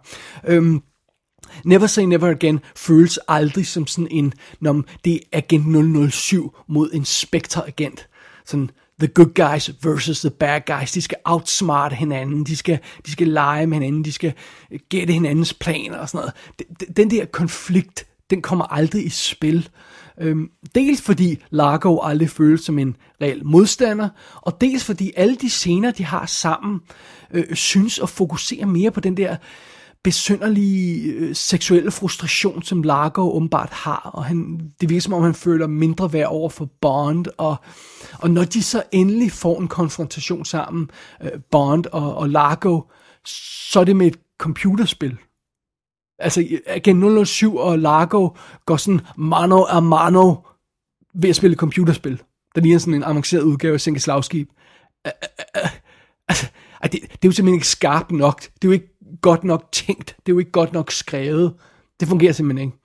Øhm, 0.46 0.82
Never 1.64 1.86
Say 1.86 2.02
Never 2.02 2.30
Again 2.30 2.60
føles 2.76 3.18
aldrig 3.28 3.66
som 3.66 3.86
sådan 3.86 4.08
en, 4.10 4.32
når 4.60 4.82
det 5.04 5.14
er 5.14 5.18
agent 5.32 6.12
007 6.12 6.56
mod 6.68 6.90
en 6.92 7.04
Spectre-agent. 7.04 8.08
Sådan, 8.44 8.70
the 9.00 9.08
good 9.08 9.34
guys 9.34 9.70
versus 9.82 10.20
the 10.20 10.30
bad 10.30 10.60
guys. 10.66 10.92
De 10.92 11.02
skal 11.02 11.18
outsmart 11.24 11.92
hinanden, 11.92 12.44
de 12.44 12.56
skal, 12.56 12.78
de 13.06 13.10
skal 13.10 13.28
lege 13.28 13.66
med 13.66 13.76
hinanden, 13.76 14.04
de 14.04 14.12
skal 14.12 14.32
øh, 14.70 14.78
gætte 14.88 15.12
hinandens 15.12 15.54
planer 15.54 15.98
og 15.98 16.08
sådan 16.08 16.18
noget. 16.18 16.96
Den 16.96 17.10
der 17.10 17.24
konflikt, 17.24 18.06
den 18.30 18.42
kommer 18.42 18.64
aldrig 18.64 19.06
i 19.06 19.08
spil. 19.08 19.68
Øhm, 20.20 20.50
dels 20.74 21.02
fordi 21.02 21.42
Largo 21.50 22.00
aldrig 22.02 22.30
føles 22.30 22.60
som 22.60 22.78
en 22.78 22.96
reel 23.22 23.46
modstander, 23.46 24.08
og 24.34 24.60
dels 24.60 24.84
fordi 24.84 25.12
alle 25.16 25.36
de 25.36 25.50
scener, 25.50 25.90
de 25.90 26.04
har 26.04 26.26
sammen, 26.26 26.80
øh, 27.30 27.54
synes 27.54 27.98
at 27.98 28.08
fokusere 28.08 28.66
mere 28.66 28.90
på 28.90 29.00
den 29.00 29.16
der 29.16 29.30
øh, 29.30 29.38
besynderlige 30.06 31.12
øh, 31.12 31.34
seksuelle 31.34 31.90
frustration, 31.90 32.62
som 32.62 32.82
Largo 32.82 33.36
åbenbart 33.36 33.70
har, 33.70 34.10
og 34.14 34.24
han, 34.24 34.70
det 34.80 34.88
virker 34.88 35.00
som 35.00 35.12
om, 35.12 35.22
han 35.22 35.34
føler 35.34 35.66
mindre 35.66 36.12
værd 36.12 36.28
over 36.28 36.48
for 36.48 36.68
Bond, 36.80 37.26
og, 37.38 37.56
og 38.18 38.30
når 38.30 38.44
de 38.44 38.62
så 38.62 38.82
endelig 38.92 39.32
får 39.32 39.60
en 39.60 39.68
konfrontation 39.68 40.44
sammen, 40.44 40.90
øh, 41.22 41.30
Bond 41.50 41.86
og, 41.86 42.16
og 42.16 42.28
Largo, 42.28 42.80
så 43.72 43.80
er 43.80 43.84
det 43.84 43.96
med 43.96 44.06
et 44.06 44.18
computerspil. 44.38 45.16
Altså, 46.18 46.58
igen 46.76 47.26
007 47.26 47.56
og 47.56 47.78
Largo 47.78 48.28
går 48.66 48.76
sådan 48.76 49.00
mano 49.16 49.64
a 49.64 49.80
mano 49.80 50.34
ved 51.14 51.30
at 51.30 51.36
spille 51.36 51.56
computerspil. 51.56 52.22
Der 52.54 52.60
ligner 52.60 52.78
sådan 52.78 52.94
en 52.94 53.04
avanceret 53.04 53.42
udgave 53.42 53.74
af 53.74 53.80
Sænke 53.80 54.00
Slagskib. 54.00 54.48
Altså, 56.28 56.46
det, 56.82 56.92
det 56.92 57.00
er 57.00 57.18
jo 57.24 57.32
simpelthen 57.32 57.54
ikke 57.54 57.68
skarpt 57.68 58.10
nok. 58.10 58.40
Det 58.40 58.64
er 58.64 58.68
jo 58.68 58.72
ikke 58.72 58.95
godt 59.26 59.44
nok 59.44 59.72
tænkt. 59.72 60.16
Det 60.26 60.32
er 60.32 60.34
jo 60.34 60.38
ikke 60.38 60.50
godt 60.50 60.72
nok 60.72 60.90
skrevet. 60.92 61.54
Det 62.00 62.08
fungerer 62.08 62.32
simpelthen 62.32 62.68
ikke. 62.68 62.78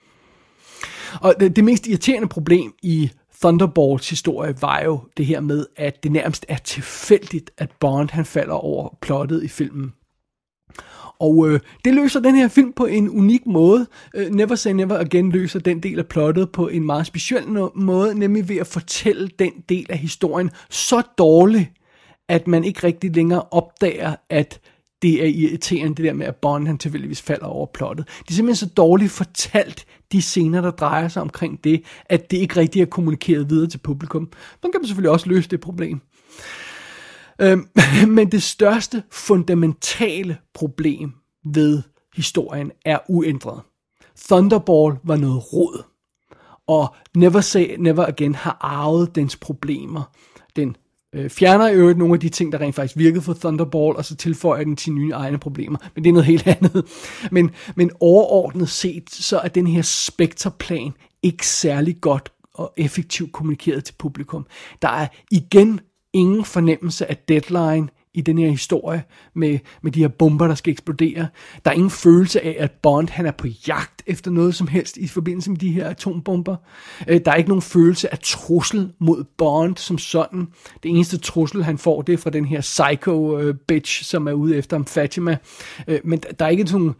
Og 1.22 1.36
det, 1.40 1.56
det 1.56 1.64
mest 1.64 1.88
irriterende 1.88 2.28
problem 2.28 2.74
i 2.84 3.12
Thunderbolts 3.42 4.10
historie 4.10 4.56
var 4.62 4.82
jo 4.82 5.00
det 5.18 5.26
her 5.26 5.40
med, 5.40 5.66
at 5.76 6.04
det 6.04 6.12
nærmest 6.12 6.46
er 6.50 6.58
tilfældigt, 6.58 7.52
at 7.58 7.72
Bond 7.80 8.10
han 8.10 8.26
falder 8.26 8.54
over 8.54 8.98
plottet 9.02 9.44
i 9.44 9.48
filmen. 9.48 9.94
Og 11.20 11.50
øh, 11.50 11.60
det 11.86 11.94
løser 11.94 12.20
den 12.20 12.36
her 12.36 12.48
film 12.48 12.74
på 12.74 12.86
en 12.86 13.10
unik 13.10 13.46
måde. 13.46 13.88
Øh, 14.16 14.30
Never 14.30 14.56
Say 14.56 14.72
Never 14.72 15.00
Again 15.00 15.32
løser 15.32 15.60
den 15.60 15.84
del 15.84 16.00
af 16.00 16.08
plottet 16.08 16.52
på 16.52 16.68
en 16.68 16.86
meget 16.86 17.06
speciel 17.06 17.44
måde, 17.76 18.20
nemlig 18.20 18.50
ved 18.50 18.58
at 18.58 18.68
fortælle 18.68 19.30
den 19.40 19.52
del 19.70 19.86
af 19.90 19.98
historien 19.98 20.50
så 20.70 21.02
dårligt, 21.18 21.70
at 22.30 22.48
man 22.48 22.64
ikke 22.64 22.84
rigtig 22.84 23.16
længere 23.16 23.42
opdager, 23.52 24.16
at 24.30 24.60
det 25.02 25.24
er 25.24 25.28
irriterende, 25.28 25.96
det 25.96 26.06
der 26.06 26.14
med, 26.14 26.26
at 26.26 26.36
Bond 26.36 26.68
han 26.68 26.78
tilfældigvis 26.78 27.22
falder 27.22 27.46
over 27.46 27.66
plottet. 27.74 28.08
Det 28.08 28.30
er 28.30 28.34
simpelthen 28.34 28.68
så 28.70 28.74
dårligt 28.74 29.12
fortalt, 29.12 29.86
de 30.12 30.22
scener, 30.22 30.62
der 30.62 30.72
drejer 30.72 31.08
sig 31.08 31.22
omkring 31.22 31.64
det, 31.64 31.84
at 32.06 32.32
det 32.32 32.38
ikke 32.38 32.60
rigtig 32.60 32.82
er 32.82 32.86
kommunikeret 32.86 33.50
videre 33.50 33.70
til 33.70 33.78
publikum. 33.78 34.32
Man 34.64 34.72
kan 34.72 34.86
selvfølgelig 34.86 35.12
også 35.12 35.30
løse 35.30 35.50
det 35.50 35.60
problem. 35.60 36.02
Øhm, 37.42 37.68
men 38.16 38.32
det 38.32 38.44
største 38.44 39.04
fundamentale 39.12 40.38
problem 40.54 41.14
ved 41.54 41.82
historien 42.16 42.72
er 42.86 43.00
uændret. 43.10 43.62
Thunderball 44.18 44.96
var 45.04 45.16
noget 45.16 45.54
rod. 45.54 45.84
og 46.68 46.96
Never 47.16 47.42
Say 47.42 47.76
Never 47.80 48.06
Again 48.06 48.36
har 48.36 48.58
arvet 48.62 49.16
dens 49.16 49.36
problemer. 49.36 50.04
Den 50.56 50.76
øh, 51.16 51.30
fjerner 51.30 51.70
i 51.70 51.74
øvrigt 51.74 51.98
nogle 51.98 52.14
af 52.14 52.20
de 52.20 52.30
ting, 52.30 52.52
der 52.52 52.62
rent 52.62 52.76
faktisk 52.76 52.98
virkede 52.98 53.22
for 53.22 53.34
Thunderball, 53.34 53.96
og 53.96 54.06
så 54.06 54.16
tilføjer 54.16 54.64
den 54.64 54.76
til 54.76 54.94
nye 54.94 55.12
egne 55.12 55.38
problemer. 55.38 55.78
Men 55.96 56.04
det 56.04 56.10
er 56.10 56.14
noget 56.14 56.26
helt 56.26 56.48
andet. 56.58 56.86
Men, 57.32 57.52
men 57.76 57.92
overordnet 58.00 58.70
set, 58.70 59.10
så 59.10 59.40
er 59.40 59.48
den 59.48 59.68
her 59.68 59.82
spekterplan 59.82 60.92
ikke 61.24 61.48
særlig 61.48 62.02
godt 62.02 62.32
og 62.54 62.74
effektivt 62.78 63.32
kommunikeret 63.32 63.84
til 63.84 63.96
publikum. 64.00 64.46
Der 64.82 64.90
er 64.90 65.08
igen 65.32 65.80
ingen 66.14 66.46
fornemmelse 66.46 67.10
af 67.10 67.18
deadline 67.18 67.88
i 68.14 68.22
den 68.22 68.38
her 68.38 68.50
historie 68.50 69.04
med, 69.34 69.60
med 69.82 69.92
de 69.92 70.00
her 70.00 70.08
bomber, 70.08 70.48
der 70.48 70.56
skal 70.56 70.72
eksplodere. 70.72 71.28
Der 71.66 71.72
er 71.72 71.76
ingen 71.76 71.90
følelse 71.90 72.46
af, 72.46 72.56
at 72.60 72.72
Bond 72.72 73.10
han 73.10 73.26
er 73.26 73.32
på 73.32 73.48
jagt 73.68 74.04
efter 74.08 74.32
noget 74.32 74.56
som 74.56 74.68
helst 74.68 74.98
i 74.98 75.08
forbindelse 75.08 75.50
med 75.50 75.58
de 75.58 75.72
her 75.72 75.90
atombomber. 75.90 76.56
Øh, 77.08 77.22
der 77.26 77.32
er 77.32 77.36
ikke 77.36 77.50
nogen 77.50 77.62
følelse 77.62 78.12
af 78.12 78.20
trussel 78.20 78.92
mod 79.00 79.24
Bond 79.38 79.78
som 79.78 79.98
sådan. 79.98 80.48
Det 80.84 80.92
eneste 80.92 81.18
trussel, 81.18 81.64
han 81.64 81.78
får, 81.78 82.02
det 82.02 82.14
er 82.14 82.18
fra 82.18 82.30
den 82.30 82.46
her 82.46 82.62
psycho-bitch, 82.62 84.02
øh, 84.02 84.06
som 84.06 84.28
er 84.28 84.34
ude 84.34 84.58
efter 84.58 84.78
ham, 84.78 84.86
Fatima. 84.86 85.38
Øh, 85.88 86.00
men 86.04 86.20
der 86.40 86.46
er 86.46 86.50
ikke 86.50 86.68
sådan 86.68 86.94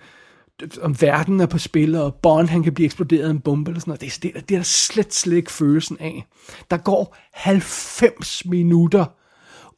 om 0.82 1.02
verden 1.02 1.40
er 1.40 1.46
på 1.46 1.58
spil, 1.58 1.96
og 1.96 2.16
Bond 2.16 2.48
han 2.48 2.64
kan 2.64 2.74
blive 2.74 2.86
eksploderet 2.86 3.26
af 3.26 3.30
en 3.30 3.40
bombe 3.40 3.72
eller 3.72 3.80
sådan 3.80 3.92
noget. 3.92 4.02
Det, 4.02 4.24
det, 4.24 4.50
det 4.50 4.56
er 4.56 4.60
der 4.60 4.64
slet, 4.64 5.14
slet 5.14 5.38
ikke 5.38 5.52
følelsen 5.52 5.98
af. 6.00 6.26
Der 6.72 6.78
går 6.78 7.18
90 7.34 8.46
minutter 8.46 9.06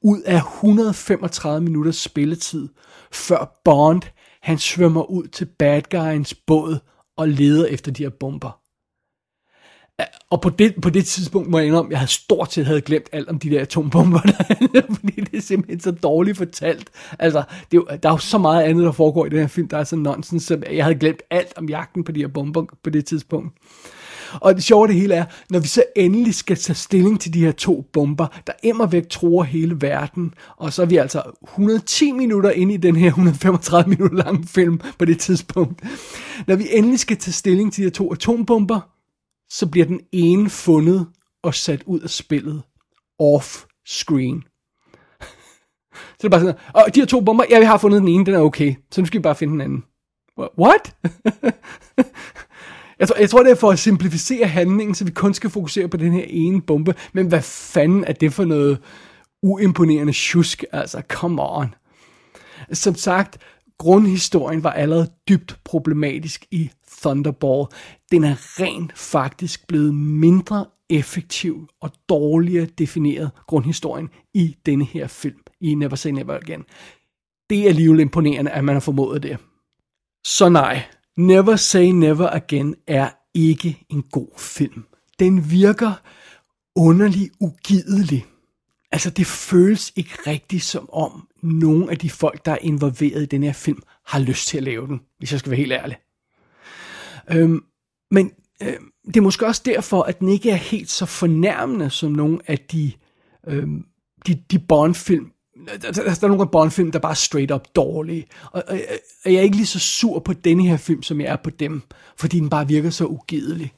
ud 0.03 0.21
af 0.21 0.37
135 0.37 1.61
minutters 1.61 1.95
spilletid, 1.95 2.69
før 3.11 3.61
Bond 3.65 4.01
han 4.41 4.57
svømmer 4.57 5.11
ud 5.11 5.27
til 5.27 5.45
bad 5.45 5.81
guyens 5.91 6.33
båd 6.33 6.79
og 7.17 7.29
leder 7.29 7.65
efter 7.65 7.91
de 7.91 8.03
her 8.03 8.09
bomber. 8.09 8.59
Og 10.29 10.41
på 10.41 10.49
det, 10.49 10.75
på 10.81 10.89
det 10.89 11.05
tidspunkt 11.05 11.49
må 11.49 11.57
jeg 11.57 11.67
indrømme, 11.67 11.89
at 11.89 11.91
jeg 11.91 11.99
havde 11.99 12.11
stort 12.11 12.53
set 12.53 12.65
havde 12.65 12.81
glemt 12.81 13.09
alt 13.11 13.29
om 13.29 13.39
de 13.39 13.49
der 13.49 13.61
atombomber, 13.61 14.19
der, 14.73 14.81
fordi 14.89 15.21
det 15.21 15.37
er 15.37 15.41
simpelthen 15.41 15.79
så 15.79 15.91
dårligt 15.91 16.37
fortalt. 16.37 16.89
Altså, 17.19 17.43
det 17.71 17.83
er, 17.89 17.95
der 17.95 18.09
er 18.09 18.13
jo 18.13 18.17
så 18.17 18.37
meget 18.37 18.63
andet, 18.63 18.85
der 18.85 18.91
foregår 18.91 19.25
i 19.25 19.29
den 19.29 19.39
her 19.39 19.47
film, 19.47 19.67
der 19.67 19.77
er 19.77 19.83
så 19.83 19.95
nonsens, 19.95 20.43
så 20.43 20.61
jeg 20.71 20.85
havde 20.85 20.99
glemt 20.99 21.21
alt 21.29 21.53
om 21.57 21.69
jagten 21.69 22.03
på 22.03 22.11
de 22.11 22.19
her 22.19 22.27
bomber 22.27 22.65
på 22.83 22.89
det 22.89 23.05
tidspunkt. 23.05 23.57
Og 24.41 24.56
det 24.56 24.63
sjove 24.63 24.88
det 24.88 24.96
hele 24.96 25.13
er, 25.13 25.26
når 25.50 25.60
vi 25.60 25.67
så 25.67 25.84
endelig 25.96 26.36
skal 26.36 26.58
tage 26.58 26.76
stilling 26.76 27.22
til 27.22 27.34
de 27.34 27.39
her 27.39 27.52
to 27.52 27.86
bomber, 27.93 28.28
der 28.48 28.54
emmer 28.63 28.86
væk 28.86 29.10
tror 29.10 29.43
hele 29.43 29.82
verden, 29.82 30.34
og 30.58 30.74
så 30.74 30.82
er 30.82 30.86
vi 30.86 30.98
altså 30.98 31.24
110 31.43 32.12
minutter 32.12 32.52
inde 32.52 32.74
i 32.74 32.78
den 32.78 32.96
her 32.96 33.08
135 33.08 33.89
minutter 33.89 34.17
lange 34.17 34.48
film 34.48 34.80
på 35.00 35.06
det 35.06 35.19
tidspunkt. 35.19 35.84
Når 36.48 36.56
vi 36.56 36.67
endelig 36.72 37.00
skal 37.00 37.17
tage 37.17 37.34
stilling 37.34 37.74
til 37.74 37.82
de 37.82 37.86
her 37.86 37.91
to 37.91 38.13
atombomber, 38.13 38.80
så 39.50 39.67
bliver 39.67 39.86
den 39.86 40.00
ene 40.12 40.50
fundet 40.50 41.08
og 41.43 41.56
sat 41.56 41.84
ud 41.86 42.00
af 42.00 42.10
spillet 42.10 42.63
off-screen. 43.22 44.41
Så 45.93 46.17
det 46.17 46.24
er 46.24 46.30
bare 46.30 46.39
sådan, 46.39 46.56
og 46.74 46.86
de 46.96 47.00
her 47.00 47.08
to 47.08 47.22
bomber, 47.22 47.43
ja, 47.50 47.60
vi 47.60 47.65
har 47.65 47.78
fundet 47.78 48.02
den 48.02 48.08
ene, 48.08 48.26
den 48.26 48.34
er 48.34 48.39
okay, 48.39 48.76
så 48.91 49.02
nu 49.02 49.06
skal 49.06 49.17
vi 49.17 49.24
bare 49.24 49.36
finde 49.36 49.52
den 49.52 49.62
anden. 49.62 49.84
What? 50.39 50.96
Jeg 53.03 53.07
tror, 53.07 53.17
jeg 53.19 53.29
tror, 53.29 53.43
det 53.43 53.51
er 53.51 53.55
for 53.55 53.71
at 53.71 53.79
simplificere 53.79 54.47
handlingen, 54.47 54.95
så 54.95 55.05
vi 55.05 55.11
kun 55.11 55.33
skal 55.33 55.49
fokusere 55.49 55.87
på 55.87 55.97
den 55.97 56.13
her 56.13 56.25
ene 56.27 56.61
bombe. 56.61 56.95
Men 57.13 57.27
hvad 57.27 57.41
fanden 57.41 58.03
er 58.03 58.13
det 58.13 58.33
for 58.33 58.45
noget 58.45 58.77
uimponerende 59.41 60.13
tjusk? 60.13 60.63
Altså, 60.71 61.01
come 61.09 61.41
on. 61.41 61.75
Som 62.73 62.95
sagt, 62.95 63.37
grundhistorien 63.77 64.63
var 64.63 64.71
allerede 64.71 65.11
dybt 65.29 65.59
problematisk 65.63 66.45
i 66.51 66.71
Thunderball. 67.01 67.65
Den 68.11 68.23
er 68.23 68.35
rent 68.59 68.97
faktisk 68.97 69.67
blevet 69.67 69.93
mindre 69.95 70.65
effektiv 70.89 71.67
og 71.81 71.91
dårligere 72.09 72.65
defineret 72.65 73.31
grundhistorien 73.47 74.09
i 74.33 74.55
denne 74.65 74.85
her 74.85 75.07
film, 75.07 75.39
i 75.61 75.75
Never 75.75 75.95
Say 75.95 76.09
Never 76.09 76.37
Again. 76.37 76.63
Det 77.49 77.63
er 77.63 77.69
alligevel 77.69 77.99
imponerende, 77.99 78.51
at 78.51 78.63
man 78.63 78.75
har 78.75 78.79
formået 78.79 79.23
det. 79.23 79.37
Så 80.25 80.49
nej, 80.49 80.83
Never 81.17 81.56
Say 81.56 81.86
Never 81.86 82.30
Again 82.30 82.76
er 82.88 83.10
ikke 83.34 83.86
en 83.89 84.04
god 84.12 84.39
film. 84.39 84.86
Den 85.19 85.52
virker 85.52 85.93
underlig 86.76 87.32
ugidelig. 87.39 88.26
Altså, 88.91 89.10
det 89.10 89.28
føles 89.28 89.93
ikke 89.95 90.13
rigtigt 90.28 90.63
som 90.63 90.89
om 90.93 91.28
nogen 91.41 91.89
af 91.89 91.97
de 91.97 92.10
folk, 92.10 92.45
der 92.45 92.52
er 92.52 92.58
involveret 92.62 93.23
i 93.23 93.26
den 93.26 93.43
her 93.43 93.54
film, 93.54 93.82
har 94.06 94.19
lyst 94.19 94.47
til 94.47 94.58
at 94.58 94.63
lave 94.63 94.88
den, 94.88 95.02
hvis 95.17 95.32
jeg 95.32 95.39
skal 95.39 95.49
være 95.49 95.58
helt 95.58 95.71
ærlig. 95.71 95.97
Øhm, 97.32 97.63
men 98.12 98.32
øhm, 98.63 98.91
det 99.08 99.17
er 99.17 99.21
måske 99.21 99.45
også 99.45 99.62
derfor, 99.65 100.04
at 100.04 100.19
den 100.19 100.30
ikke 100.30 100.52
er 100.52 100.56
helt 100.56 100.89
så 100.89 101.06
fornærmende 101.06 101.89
som 101.89 102.12
nogle 102.12 102.39
af 102.47 102.60
de, 102.60 102.91
øhm, 103.47 103.86
de, 104.28 104.36
de 104.52 104.60
Bond-film, 104.60 105.32
der, 105.65 105.91
der, 105.91 105.91
der 105.91 106.23
er 106.23 106.28
nogle 106.28 106.41
af 106.41 106.52
Bond-film, 106.52 106.91
der 106.91 106.99
er 106.99 107.02
bare 107.02 107.15
straight 107.15 107.52
up 107.52 107.67
dårlige. 107.76 108.26
Og, 108.52 108.63
og, 108.67 108.80
og 109.26 109.34
jeg 109.34 109.39
er 109.39 109.43
ikke 109.43 109.56
lige 109.56 109.65
så 109.65 109.80
sur 109.80 110.19
på 110.19 110.34
denne 110.34 110.67
her 110.67 110.78
film, 110.78 111.04
som 111.04 111.21
jeg 111.21 111.28
er 111.28 111.36
på 111.36 111.49
dem, 111.49 111.82
fordi 112.17 112.39
den 112.39 112.49
bare 112.49 112.67
virker 112.67 112.89
så 112.89 113.06
ugidelig. 113.06 113.73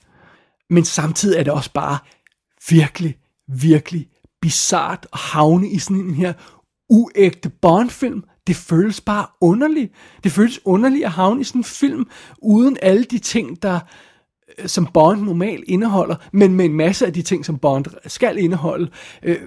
Men 0.69 0.85
samtidig 0.85 1.39
er 1.39 1.43
det 1.43 1.53
også 1.53 1.71
bare 1.73 1.97
virkelig, 2.69 3.17
virkelig 3.47 4.07
bizart 4.41 5.07
at 5.13 5.19
havne 5.19 5.69
i 5.69 5.79
sådan 5.79 5.97
en 5.97 6.15
her 6.15 6.33
uægte 6.89 7.49
Bond-film. 7.49 8.23
Det 8.47 8.55
føles 8.55 9.01
bare 9.01 9.27
underligt. 9.41 9.91
Det 10.23 10.31
føles 10.31 10.59
underligt 10.65 11.05
at 11.05 11.11
havne 11.11 11.41
i 11.41 11.43
sådan 11.43 11.59
en 11.59 11.63
film, 11.63 12.05
uden 12.41 12.77
alle 12.81 13.03
de 13.03 13.19
ting, 13.19 13.63
der, 13.63 13.75
Øh, 13.75 14.14
Øh, 14.59 14.67
som 14.67 14.87
Bond 14.93 15.21
normalt 15.21 15.63
indeholder, 15.67 16.15
men 16.31 16.53
med 16.53 16.65
en 16.65 16.73
masse 16.73 17.05
af 17.05 17.13
de 17.13 17.21
ting, 17.21 17.45
som 17.45 17.57
Bond 17.57 17.85
skal 18.07 18.37
indeholde. 18.37 18.91
Øh, 19.23 19.37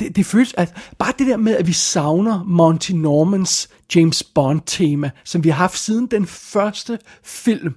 det, 0.00 0.16
det 0.16 0.26
føles, 0.26 0.54
at 0.56 0.74
bare 0.98 1.12
det 1.18 1.26
der 1.26 1.36
med, 1.36 1.56
at 1.56 1.66
vi 1.66 1.72
savner 1.72 2.44
Monty 2.44 2.92
Normans 2.92 3.68
James 3.94 4.22
Bond-tema, 4.22 5.10
som 5.24 5.44
vi 5.44 5.48
har 5.48 5.56
haft 5.56 5.78
siden 5.78 6.06
den 6.06 6.26
første 6.26 6.98
film, 7.24 7.74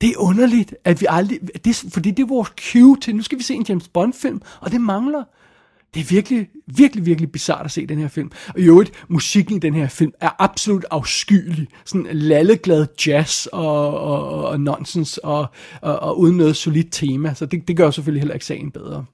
det 0.00 0.08
er 0.08 0.18
underligt, 0.18 0.74
at 0.84 1.00
vi 1.00 1.06
aldrig... 1.08 1.40
Det, 1.64 1.84
fordi 1.92 2.10
det 2.10 2.22
er 2.22 2.26
vores 2.26 2.52
cue 2.72 2.96
til, 2.96 3.16
nu 3.16 3.22
skal 3.22 3.38
vi 3.38 3.42
se 3.42 3.54
en 3.54 3.66
James 3.68 3.88
Bond-film, 3.88 4.42
og 4.60 4.72
det 4.72 4.80
mangler. 4.80 5.24
Det 5.94 6.00
er 6.00 6.04
virkelig, 6.04 6.48
virkelig, 6.66 7.06
virkelig 7.06 7.32
bizart 7.32 7.64
at 7.64 7.70
se 7.70 7.86
den 7.86 7.98
her 7.98 8.08
film. 8.08 8.30
Og 8.48 8.60
i 8.60 8.62
øvrigt, 8.62 9.04
musikken 9.08 9.56
i 9.56 9.58
den 9.58 9.74
her 9.74 9.88
film 9.88 10.12
er 10.20 10.30
absolut 10.38 10.84
afskyelig. 10.90 11.68
Sådan 11.84 12.06
lalleglad 12.12 12.86
jazz 13.06 13.46
og, 13.46 14.00
og, 14.00 14.44
og 14.44 14.60
nonsens 14.60 15.18
og, 15.18 15.46
og, 15.82 15.98
og 15.98 16.18
uden 16.18 16.36
noget 16.36 16.56
solidt 16.56 16.92
tema. 16.92 17.34
Så 17.34 17.46
det, 17.46 17.68
det 17.68 17.76
gør 17.76 17.90
selvfølgelig 17.90 18.20
heller 18.20 18.34
ikke 18.34 18.46
sagen 18.46 18.70
bedre. 18.70 19.04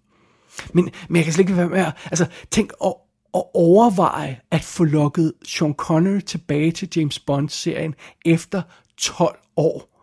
Men, 0.72 0.90
men 1.08 1.16
jeg 1.16 1.24
kan 1.24 1.32
slet 1.32 1.42
ikke 1.42 1.56
være 1.56 1.68
med 1.68 1.78
at, 1.78 1.92
altså, 2.04 2.26
tænk 2.50 2.72
at, 2.84 2.94
at 3.34 3.42
overveje 3.54 4.40
at 4.50 4.64
få 4.64 4.84
lukket 4.84 5.32
Sean 5.44 5.74
Connery 5.74 6.20
tilbage 6.20 6.72
til 6.72 6.88
James 6.96 7.18
Bond-serien 7.18 7.94
efter 8.24 8.62
12 8.98 9.38
år. 9.56 10.02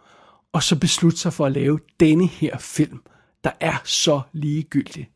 Og 0.53 0.63
så 0.63 0.79
beslutte 0.79 1.17
sig 1.17 1.33
for 1.33 1.45
at 1.45 1.51
lave 1.51 1.79
denne 1.99 2.27
her 2.27 2.57
film, 2.57 2.99
der 3.43 3.51
er 3.59 3.81
så 3.83 4.21
ligegyldig 4.33 5.09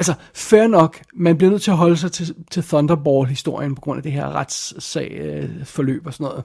altså, 0.00 0.14
fair 0.34 0.66
nok, 0.66 1.02
man 1.14 1.36
bliver 1.36 1.50
nødt 1.50 1.62
til 1.62 1.70
at 1.70 1.76
holde 1.76 1.96
sig 1.96 2.12
til, 2.12 2.34
til 2.50 2.62
Thunderball-historien 2.62 3.74
på 3.74 3.80
grund 3.80 3.96
af 3.96 4.02
det 4.02 4.12
her 4.12 4.34
retssag-forløb 4.34 6.00
øh, 6.02 6.06
og 6.06 6.14
sådan 6.14 6.24
noget. 6.24 6.44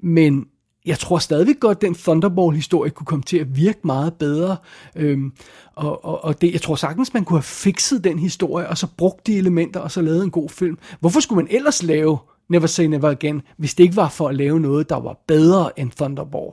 Men 0.00 0.46
jeg 0.86 0.98
tror 0.98 1.18
stadigvæk 1.18 1.60
godt, 1.60 1.78
at 1.78 1.82
den 1.82 1.94
Thunderball-historie 1.94 2.90
kunne 2.90 3.06
komme 3.06 3.22
til 3.22 3.38
at 3.38 3.56
virke 3.56 3.80
meget 3.84 4.14
bedre. 4.14 4.56
Øhm, 4.96 5.32
og, 5.74 6.04
og, 6.04 6.24
og 6.24 6.40
det, 6.40 6.52
jeg 6.52 6.62
tror 6.62 6.74
sagtens, 6.74 7.14
man 7.14 7.24
kunne 7.24 7.38
have 7.38 7.42
fikset 7.42 8.04
den 8.04 8.18
historie, 8.18 8.68
og 8.68 8.78
så 8.78 8.86
brugt 8.96 9.26
de 9.26 9.36
elementer, 9.38 9.80
og 9.80 9.90
så 9.90 10.02
lavet 10.02 10.24
en 10.24 10.30
god 10.30 10.48
film. 10.48 10.78
Hvorfor 11.00 11.20
skulle 11.20 11.42
man 11.44 11.54
ellers 11.56 11.82
lave 11.82 12.18
Never 12.48 12.66
Say 12.66 12.84
Never 12.84 13.10
Again, 13.10 13.42
hvis 13.56 13.74
det 13.74 13.84
ikke 13.84 13.96
var 13.96 14.08
for 14.08 14.28
at 14.28 14.34
lave 14.34 14.60
noget, 14.60 14.88
der 14.88 15.00
var 15.00 15.16
bedre 15.26 15.78
end 15.80 15.90
Thunderball? 15.90 16.52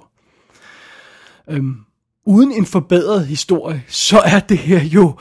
Øhm, 1.49 1.75
uden 2.25 2.51
en 2.51 2.65
forbedret 2.65 3.27
historie, 3.27 3.83
så 3.87 4.19
er 4.19 4.39
det 4.39 4.57
her 4.57 4.83
jo 4.83 5.15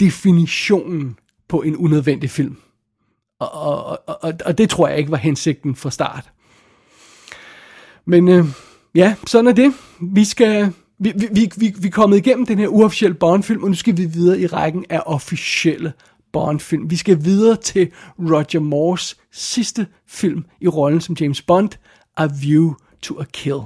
definitionen 0.00 1.18
på 1.48 1.62
en 1.62 1.76
unødvendig 1.76 2.30
film. 2.30 2.56
Og, 3.38 3.84
og, 3.84 3.98
og, 4.06 4.32
og 4.44 4.58
det 4.58 4.70
tror 4.70 4.88
jeg 4.88 4.98
ikke 4.98 5.10
var 5.10 5.16
hensigten 5.16 5.76
fra 5.76 5.90
start. 5.90 6.32
Men 8.04 8.28
øh, 8.28 8.44
ja, 8.94 9.14
sådan 9.26 9.46
er 9.46 9.52
det. 9.52 9.72
Vi 10.00 10.24
skal 10.24 10.72
vi, 10.98 11.12
vi, 11.16 11.50
vi, 11.56 11.74
vi 11.78 11.88
er 11.88 11.90
kommet 11.90 12.16
igennem 12.16 12.46
den 12.46 12.58
her 12.58 12.68
uofficielle 12.68 13.14
Bond-film, 13.14 13.62
og 13.62 13.68
nu 13.68 13.74
skal 13.74 13.96
vi 13.96 14.04
videre 14.04 14.40
i 14.40 14.46
rækken 14.46 14.84
af 14.90 15.02
officielle 15.06 15.92
Bond-film. 16.32 16.90
Vi 16.90 16.96
skal 16.96 17.24
videre 17.24 17.56
til 17.56 17.90
Roger 18.18 18.60
Moores 18.60 19.16
sidste 19.32 19.86
film 20.06 20.44
i 20.60 20.68
rollen 20.68 21.00
som 21.00 21.16
James 21.20 21.42
Bond, 21.42 21.70
A 22.16 22.28
View 22.40 22.74
to 23.02 23.20
a 23.20 23.24
Kill. 23.32 23.60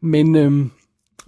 Men 0.00 0.36
øh, 0.36 0.66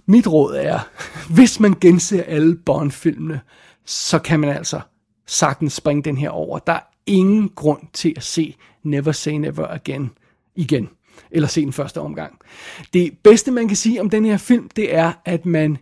mit 0.05 0.27
råd 0.27 0.55
er, 0.55 0.79
hvis 1.35 1.59
man 1.59 1.75
genser 1.81 2.23
alle 2.23 2.55
Bond-filmene, 2.55 3.39
så 3.85 4.19
kan 4.19 4.39
man 4.39 4.49
altså 4.49 4.81
sagtens 5.27 5.73
springe 5.73 6.03
den 6.03 6.17
her 6.17 6.29
over. 6.29 6.59
Der 6.59 6.73
er 6.73 6.81
ingen 7.05 7.49
grund 7.49 7.81
til 7.93 8.13
at 8.17 8.23
se 8.23 8.55
Never 8.83 9.11
Say 9.11 9.31
Never 9.31 9.67
Again 9.67 10.09
igen, 10.55 10.89
eller 11.31 11.47
se 11.47 11.61
den 11.61 11.73
første 11.73 12.01
omgang. 12.01 12.39
Det 12.93 13.17
bedste, 13.23 13.51
man 13.51 13.67
kan 13.67 13.77
sige 13.77 14.01
om 14.01 14.09
den 14.09 14.25
her 14.25 14.37
film, 14.37 14.69
det 14.69 14.95
er, 14.95 15.13
at 15.25 15.45
man 15.45 15.77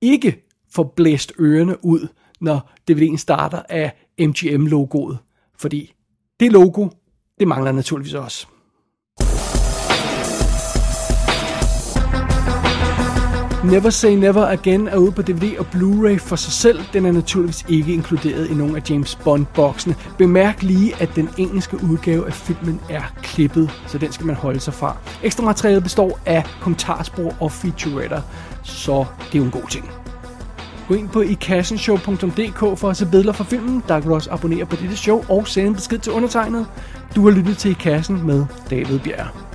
ikke 0.00 0.44
får 0.70 0.92
blæst 0.96 1.32
ørerne 1.38 1.84
ud, 1.84 2.08
når 2.40 2.70
DVD'en 2.90 3.16
starter 3.16 3.62
af 3.68 3.92
MGM-logoet. 4.20 5.18
Fordi 5.58 5.94
det 6.40 6.52
logo, 6.52 6.88
det 7.38 7.48
mangler 7.48 7.72
naturligvis 7.72 8.14
også. 8.14 8.46
Never 13.64 13.90
Say 13.90 14.14
Never 14.14 14.46
Again 14.46 14.88
er 14.88 14.96
ude 14.96 15.12
på 15.12 15.22
DVD 15.22 15.58
og 15.58 15.66
Blu-ray 15.74 16.18
for 16.18 16.36
sig 16.36 16.52
selv. 16.52 16.80
Den 16.92 17.06
er 17.06 17.12
naturligvis 17.12 17.64
ikke 17.68 17.92
inkluderet 17.92 18.50
i 18.50 18.54
nogen 18.54 18.76
af 18.76 18.90
James 18.90 19.14
Bond-boksene. 19.14 19.96
Bemærk 20.18 20.62
lige, 20.62 21.02
at 21.02 21.16
den 21.16 21.28
engelske 21.38 21.76
udgave 21.84 22.26
af 22.26 22.32
filmen 22.32 22.80
er 22.90 23.02
klippet, 23.22 23.70
så 23.86 23.98
den 23.98 24.12
skal 24.12 24.26
man 24.26 24.36
holde 24.36 24.60
sig 24.60 24.74
fra. 24.74 24.96
Ekstra 25.22 25.44
materialet 25.44 25.82
består 25.82 26.20
af 26.26 26.44
kommentarspor 26.60 27.34
og 27.40 27.52
featuretter, 27.52 28.22
så 28.62 29.04
det 29.18 29.34
er 29.34 29.38
jo 29.38 29.44
en 29.44 29.50
god 29.50 29.68
ting. 29.70 29.90
Gå 30.88 30.94
ind 30.94 31.08
på 31.08 31.20
ikassenshow.dk 31.20 32.78
for 32.78 32.90
at 32.90 32.96
se 32.96 33.06
billeder 33.06 33.32
fra 33.32 33.44
filmen. 33.44 33.82
Der 33.88 34.00
kan 34.00 34.08
du 34.08 34.14
også 34.14 34.30
abonnere 34.30 34.66
på 34.66 34.76
dette 34.76 34.96
show 34.96 35.24
og 35.28 35.48
sende 35.48 35.68
en 35.68 35.74
besked 35.74 35.98
til 35.98 36.12
undertegnet. 36.12 36.66
Du 37.16 37.24
har 37.24 37.30
lyttet 37.30 37.58
til 37.58 37.70
I 37.70 37.74
Kassen 37.74 38.26
med 38.26 38.44
David 38.70 38.98
Bjerg. 38.98 39.51